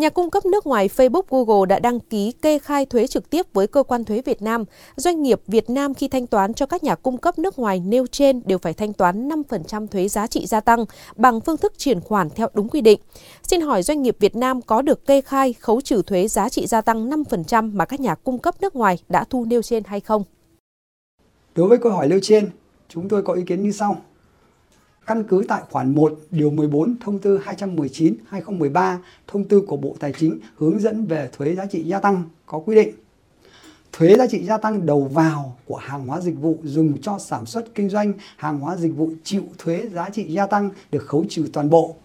Nhà 0.00 0.08
cung 0.08 0.30
cấp 0.30 0.46
nước 0.46 0.66
ngoài 0.66 0.88
Facebook 0.96 1.22
Google 1.28 1.66
đã 1.66 1.78
đăng 1.78 2.00
ký 2.00 2.32
kê 2.32 2.58
khai 2.58 2.86
thuế 2.86 3.06
trực 3.06 3.30
tiếp 3.30 3.46
với 3.52 3.66
cơ 3.66 3.82
quan 3.82 4.04
thuế 4.04 4.22
Việt 4.22 4.42
Nam. 4.42 4.64
Doanh 4.96 5.22
nghiệp 5.22 5.40
Việt 5.46 5.70
Nam 5.70 5.94
khi 5.94 6.08
thanh 6.08 6.26
toán 6.26 6.54
cho 6.54 6.66
các 6.66 6.84
nhà 6.84 6.94
cung 6.94 7.18
cấp 7.18 7.38
nước 7.38 7.58
ngoài 7.58 7.80
nêu 7.80 8.06
trên 8.06 8.42
đều 8.44 8.58
phải 8.58 8.74
thanh 8.74 8.92
toán 8.92 9.28
5% 9.28 9.86
thuế 9.86 10.08
giá 10.08 10.26
trị 10.26 10.46
gia 10.46 10.60
tăng 10.60 10.84
bằng 11.16 11.40
phương 11.40 11.56
thức 11.56 11.72
chuyển 11.78 12.00
khoản 12.00 12.30
theo 12.30 12.48
đúng 12.54 12.68
quy 12.68 12.80
định. 12.80 13.00
Xin 13.42 13.60
hỏi 13.60 13.82
doanh 13.82 14.02
nghiệp 14.02 14.16
Việt 14.20 14.36
Nam 14.36 14.62
có 14.62 14.82
được 14.82 15.06
kê 15.06 15.20
khai 15.20 15.52
khấu 15.52 15.80
trừ 15.80 16.02
thuế 16.02 16.28
giá 16.28 16.48
trị 16.48 16.66
gia 16.66 16.80
tăng 16.80 17.10
5% 17.10 17.72
mà 17.72 17.84
các 17.84 18.00
nhà 18.00 18.14
cung 18.14 18.38
cấp 18.38 18.54
nước 18.60 18.76
ngoài 18.76 18.98
đã 19.08 19.24
thu 19.24 19.44
nêu 19.44 19.62
trên 19.62 19.84
hay 19.84 20.00
không? 20.00 20.24
Đối 21.54 21.68
với 21.68 21.78
câu 21.78 21.92
hỏi 21.92 22.08
nêu 22.08 22.18
trên, 22.22 22.50
chúng 22.88 23.08
tôi 23.08 23.22
có 23.22 23.32
ý 23.32 23.42
kiến 23.46 23.62
như 23.62 23.72
sau 23.72 23.96
căn 25.06 25.24
cứ 25.24 25.44
tại 25.48 25.62
khoản 25.70 25.94
1 25.94 26.18
điều 26.30 26.50
14 26.50 26.96
thông 27.00 27.18
tư 27.18 27.38
219 27.38 28.14
2013 28.28 28.98
thông 29.26 29.44
tư 29.44 29.60
của 29.60 29.76
Bộ 29.76 29.96
Tài 30.00 30.12
chính 30.18 30.40
hướng 30.56 30.80
dẫn 30.80 31.06
về 31.06 31.28
thuế 31.32 31.54
giá 31.54 31.66
trị 31.66 31.82
gia 31.82 32.00
tăng 32.00 32.22
có 32.46 32.58
quy 32.58 32.74
định 32.74 32.94
thuế 33.92 34.16
giá 34.16 34.26
trị 34.26 34.44
gia 34.44 34.58
tăng 34.58 34.86
đầu 34.86 35.04
vào 35.04 35.56
của 35.66 35.76
hàng 35.76 36.06
hóa 36.06 36.20
dịch 36.20 36.36
vụ 36.40 36.58
dùng 36.62 37.00
cho 37.00 37.18
sản 37.18 37.46
xuất 37.46 37.74
kinh 37.74 37.88
doanh, 37.88 38.12
hàng 38.36 38.58
hóa 38.58 38.76
dịch 38.76 38.96
vụ 38.96 39.10
chịu 39.24 39.42
thuế 39.58 39.88
giá 39.94 40.10
trị 40.10 40.24
gia 40.32 40.46
tăng 40.46 40.70
được 40.90 41.06
khấu 41.06 41.24
trừ 41.28 41.46
toàn 41.52 41.70
bộ 41.70 41.96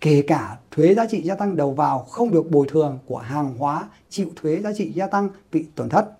kể 0.00 0.22
cả 0.26 0.58
thuế 0.70 0.94
giá 0.94 1.06
trị 1.06 1.22
gia 1.22 1.34
tăng 1.34 1.56
đầu 1.56 1.72
vào 1.72 1.98
không 1.98 2.30
được 2.30 2.50
bồi 2.50 2.66
thường 2.70 2.98
của 3.06 3.18
hàng 3.18 3.54
hóa 3.58 3.88
chịu 4.10 4.28
thuế 4.36 4.60
giá 4.60 4.72
trị 4.76 4.92
gia 4.92 5.06
tăng 5.06 5.28
bị 5.52 5.64
tổn 5.74 5.88
thất. 5.88 6.10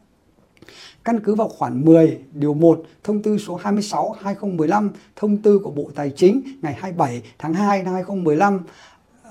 Căn 1.04 1.20
cứ 1.20 1.34
vào 1.34 1.48
khoản 1.48 1.84
10 1.84 2.18
điều 2.32 2.54
1 2.54 2.82
thông 3.04 3.22
tư 3.22 3.38
số 3.38 3.56
26 3.56 4.16
2015 4.20 4.90
thông 5.16 5.36
tư 5.36 5.58
của 5.58 5.70
Bộ 5.70 5.90
Tài 5.94 6.10
chính 6.10 6.42
ngày 6.62 6.74
27 6.74 7.22
tháng 7.38 7.54
2 7.54 7.82
năm 7.82 7.94
2015 7.94 8.60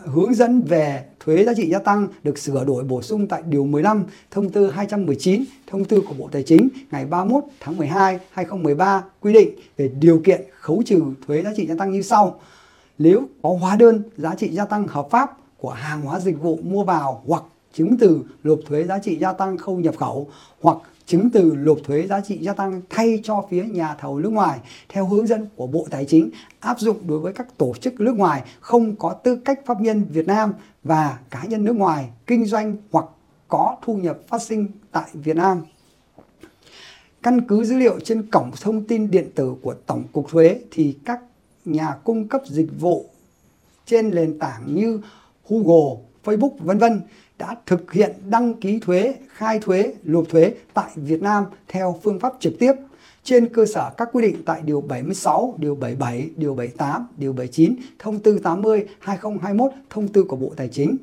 hướng 0.05 0.33
dẫn 0.33 0.61
về 0.61 1.05
thuế 1.19 1.43
giá 1.43 1.53
trị 1.57 1.69
gia 1.69 1.79
tăng 1.79 2.07
được 2.23 2.37
sửa 2.37 2.65
đổi 2.65 2.83
bổ 2.83 3.01
sung 3.01 3.27
tại 3.27 3.43
Điều 3.45 3.65
15 3.65 4.03
Thông 4.31 4.49
tư 4.49 4.71
219 4.71 5.43
Thông 5.67 5.85
tư 5.85 6.01
của 6.07 6.13
Bộ 6.13 6.29
Tài 6.31 6.43
chính 6.43 6.69
ngày 6.91 7.05
31 7.05 7.43
tháng 7.59 7.77
12 7.77 8.19
2013 8.31 9.03
quy 9.19 9.33
định 9.33 9.49
về 9.77 9.91
điều 9.99 10.21
kiện 10.25 10.41
khấu 10.59 10.83
trừ 10.85 11.01
thuế 11.27 11.41
giá 11.41 11.51
trị 11.55 11.67
gia 11.67 11.75
tăng 11.75 11.91
như 11.91 12.01
sau. 12.01 12.39
Nếu 12.97 13.21
có 13.41 13.57
hóa 13.61 13.75
đơn 13.75 14.03
giá 14.17 14.35
trị 14.35 14.49
gia 14.49 14.65
tăng 14.65 14.87
hợp 14.87 15.07
pháp 15.09 15.37
của 15.57 15.69
hàng 15.69 16.01
hóa 16.01 16.19
dịch 16.19 16.41
vụ 16.41 16.59
mua 16.63 16.83
vào 16.83 17.23
hoặc 17.27 17.43
chứng 17.73 17.97
từ 17.97 18.23
nộp 18.43 18.59
thuế 18.67 18.83
giá 18.83 18.99
trị 18.99 19.17
gia 19.17 19.33
tăng 19.33 19.57
không 19.57 19.81
nhập 19.81 19.95
khẩu 19.97 20.27
hoặc 20.61 20.77
chứng 21.05 21.29
từ 21.29 21.55
nộp 21.57 21.77
thuế 21.83 22.07
giá 22.07 22.21
trị 22.21 22.37
gia 22.41 22.53
tăng 22.53 22.81
thay 22.89 23.19
cho 23.23 23.45
phía 23.49 23.63
nhà 23.63 23.95
thầu 23.95 24.19
nước 24.19 24.31
ngoài 24.31 24.59
theo 24.89 25.07
hướng 25.07 25.27
dẫn 25.27 25.47
của 25.55 25.67
Bộ 25.67 25.87
Tài 25.89 26.05
chính 26.05 26.29
áp 26.59 26.79
dụng 26.79 26.97
đối 27.07 27.19
với 27.19 27.33
các 27.33 27.57
tổ 27.57 27.73
chức 27.81 27.99
nước 27.99 28.15
ngoài 28.15 28.43
không 28.59 28.95
có 28.95 29.13
tư 29.13 29.35
cách 29.35 29.59
pháp 29.65 29.81
nhân 29.81 30.05
Việt 30.09 30.27
Nam 30.27 30.53
và 30.83 31.19
cá 31.29 31.43
nhân 31.43 31.63
nước 31.63 31.75
ngoài 31.75 32.09
kinh 32.27 32.45
doanh 32.45 32.77
hoặc 32.91 33.05
có 33.47 33.77
thu 33.81 33.95
nhập 33.95 34.17
phát 34.27 34.41
sinh 34.41 34.67
tại 34.91 35.09
Việt 35.13 35.35
Nam. 35.35 35.61
Căn 37.23 37.41
cứ 37.47 37.63
dữ 37.63 37.77
liệu 37.77 37.99
trên 37.99 38.29
cổng 38.31 38.51
thông 38.61 38.83
tin 38.83 39.11
điện 39.11 39.29
tử 39.35 39.55
của 39.61 39.73
Tổng 39.85 40.03
cục 40.11 40.29
Thuế 40.29 40.59
thì 40.71 40.97
các 41.05 41.19
nhà 41.65 41.95
cung 42.03 42.27
cấp 42.27 42.41
dịch 42.45 42.69
vụ 42.79 43.05
trên 43.85 44.15
nền 44.15 44.39
tảng 44.39 44.75
như 44.75 45.01
Google, 45.49 46.03
Facebook 46.23 46.51
vân 46.59 46.77
vân 46.77 47.01
đã 47.37 47.55
thực 47.65 47.91
hiện 47.91 48.11
đăng 48.29 48.53
ký 48.53 48.79
thuế, 48.79 49.15
khai 49.27 49.59
thuế, 49.59 49.93
nộp 50.03 50.29
thuế 50.29 50.53
tại 50.73 50.89
Việt 50.95 51.21
Nam 51.21 51.45
theo 51.67 51.99
phương 52.03 52.19
pháp 52.19 52.33
trực 52.39 52.53
tiếp 52.59 52.73
trên 53.23 53.53
cơ 53.53 53.65
sở 53.65 53.91
các 53.97 54.09
quy 54.11 54.21
định 54.21 54.41
tại 54.45 54.61
Điều 54.65 54.81
76, 54.81 55.55
Điều 55.57 55.75
77, 55.75 56.29
Điều 56.35 56.55
78, 56.55 57.07
Điều 57.17 57.33
79, 57.33 57.75
Thông 57.99 58.19
tư 58.19 58.39
80, 58.43 58.85
2021, 58.99 59.71
Thông 59.89 60.07
tư 60.07 60.23
của 60.23 60.35
Bộ 60.35 60.51
Tài 60.57 60.67
chính. 60.67 60.97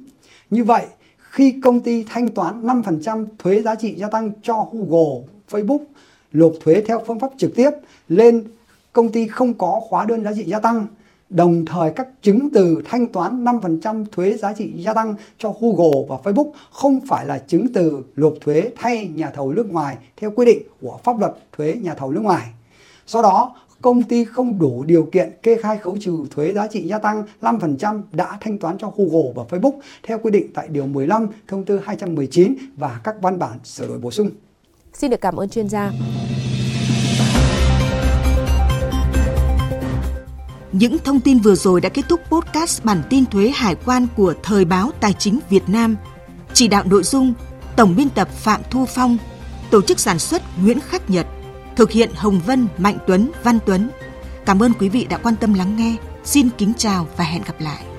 Như 0.51 0.65
vậy, 0.65 0.87
khi 1.19 1.61
công 1.63 1.81
ty 1.81 2.05
thanh 2.05 2.29
toán 2.29 2.67
5% 2.67 3.27
thuế 3.39 3.63
giá 3.63 3.75
trị 3.75 3.95
gia 3.95 4.09
tăng 4.09 4.33
cho 4.43 4.67
Google, 4.73 5.27
Facebook, 5.51 5.85
nộp 6.33 6.53
thuế 6.61 6.83
theo 6.87 7.03
phương 7.07 7.21
pháp 7.21 7.31
trực 7.37 7.55
tiếp 7.55 7.71
lên 8.09 8.45
công 8.93 9.13
ty 9.13 9.27
không 9.29 9.55
có 9.55 9.81
khóa 9.89 10.05
đơn 10.05 10.25
giá 10.25 10.31
trị 10.37 10.45
gia 10.45 10.59
tăng 10.59 10.87
Đồng 11.31 11.65
thời 11.65 11.91
các 11.91 12.09
chứng 12.23 12.49
từ 12.55 12.83
thanh 12.85 13.07
toán 13.07 13.45
5% 13.45 14.05
thuế 14.13 14.37
giá 14.37 14.53
trị 14.53 14.73
gia 14.77 14.95
tăng 14.95 15.15
cho 15.39 15.55
Google 15.61 16.07
và 16.09 16.17
Facebook 16.25 16.51
không 16.71 17.01
phải 17.09 17.27
là 17.27 17.39
chứng 17.39 17.73
từ 17.73 18.03
nộp 18.17 18.35
thuế 18.41 18.71
thay 18.77 19.11
nhà 19.15 19.31
thầu 19.31 19.53
nước 19.53 19.73
ngoài 19.73 19.97
theo 20.17 20.31
quy 20.31 20.47
định 20.47 20.63
của 20.81 20.99
pháp 21.05 21.21
luật 21.21 21.33
thuế 21.57 21.75
nhà 21.83 21.95
thầu 21.95 22.13
nước 22.13 22.21
ngoài. 22.21 22.47
Do 23.07 23.23
đó, 23.23 23.57
công 23.83 24.03
ty 24.03 24.25
không 24.25 24.59
đủ 24.59 24.85
điều 24.85 25.09
kiện 25.13 25.33
kê 25.43 25.57
khai 25.57 25.79
khấu 25.79 25.97
trừ 26.01 26.19
thuế 26.31 26.53
giá 26.53 26.67
trị 26.67 26.89
gia 26.89 26.99
tăng 26.99 27.25
5% 27.43 28.03
đã 28.13 28.39
thanh 28.41 28.59
toán 28.59 28.79
cho 28.79 28.93
Google 28.97 29.33
và 29.35 29.43
Facebook 29.51 29.79
theo 30.03 30.19
quy 30.19 30.31
định 30.31 30.47
tại 30.55 30.69
Điều 30.69 30.87
15 30.87 31.27
Thông 31.49 31.65
tư 31.65 31.81
219 31.85 32.55
và 32.77 33.01
các 33.05 33.15
văn 33.23 33.39
bản 33.39 33.59
sửa 33.65 33.89
đổi 33.89 33.99
bổ 33.99 34.11
sung. 34.11 34.31
Xin 34.93 35.11
được 35.11 35.21
cảm 35.21 35.37
ơn 35.37 35.49
chuyên 35.49 35.69
gia. 35.69 35.93
Những 40.81 40.99
thông 40.99 41.21
tin 41.21 41.39
vừa 41.39 41.55
rồi 41.55 41.81
đã 41.81 41.89
kết 41.89 42.03
thúc 42.09 42.21
podcast 42.31 42.85
bản 42.85 43.03
tin 43.11 43.27
thuế 43.27 43.53
hải 43.55 43.75
quan 43.75 44.07
của 44.17 44.35
Thời 44.43 44.65
báo 44.65 44.91
Tài 45.01 45.13
chính 45.13 45.39
Việt 45.51 45.69
Nam. 45.69 45.97
Chỉ 46.55 46.69
đạo 46.69 46.85
nội 46.87 47.03
dung 47.03 47.35
Tổng 47.77 47.97
biên 47.97 48.11
tập 48.11 48.29
Phạm 48.31 48.61
Thu 48.71 48.87
Phong, 48.95 49.19
tổ 49.71 49.83
chức 49.83 50.01
sản 50.01 50.19
xuất 50.19 50.43
Nguyễn 50.63 50.81
Khắc 50.81 51.11
Nhật, 51.11 51.27
thực 51.77 51.91
hiện 51.91 52.11
Hồng 52.15 52.41
Vân, 52.47 52.67
Mạnh 52.79 52.99
Tuấn, 53.07 53.31
Văn 53.45 53.59
Tuấn. 53.67 53.91
Cảm 54.47 54.63
ơn 54.63 54.73
quý 54.79 54.89
vị 54.89 55.07
đã 55.11 55.19
quan 55.19 55.37
tâm 55.37 55.55
lắng 55.55 55.77
nghe. 55.77 55.97
Xin 56.25 56.49
kính 56.59 56.73
chào 56.79 57.09
và 57.17 57.25
hẹn 57.25 57.43
gặp 57.43 57.61
lại. 57.61 57.90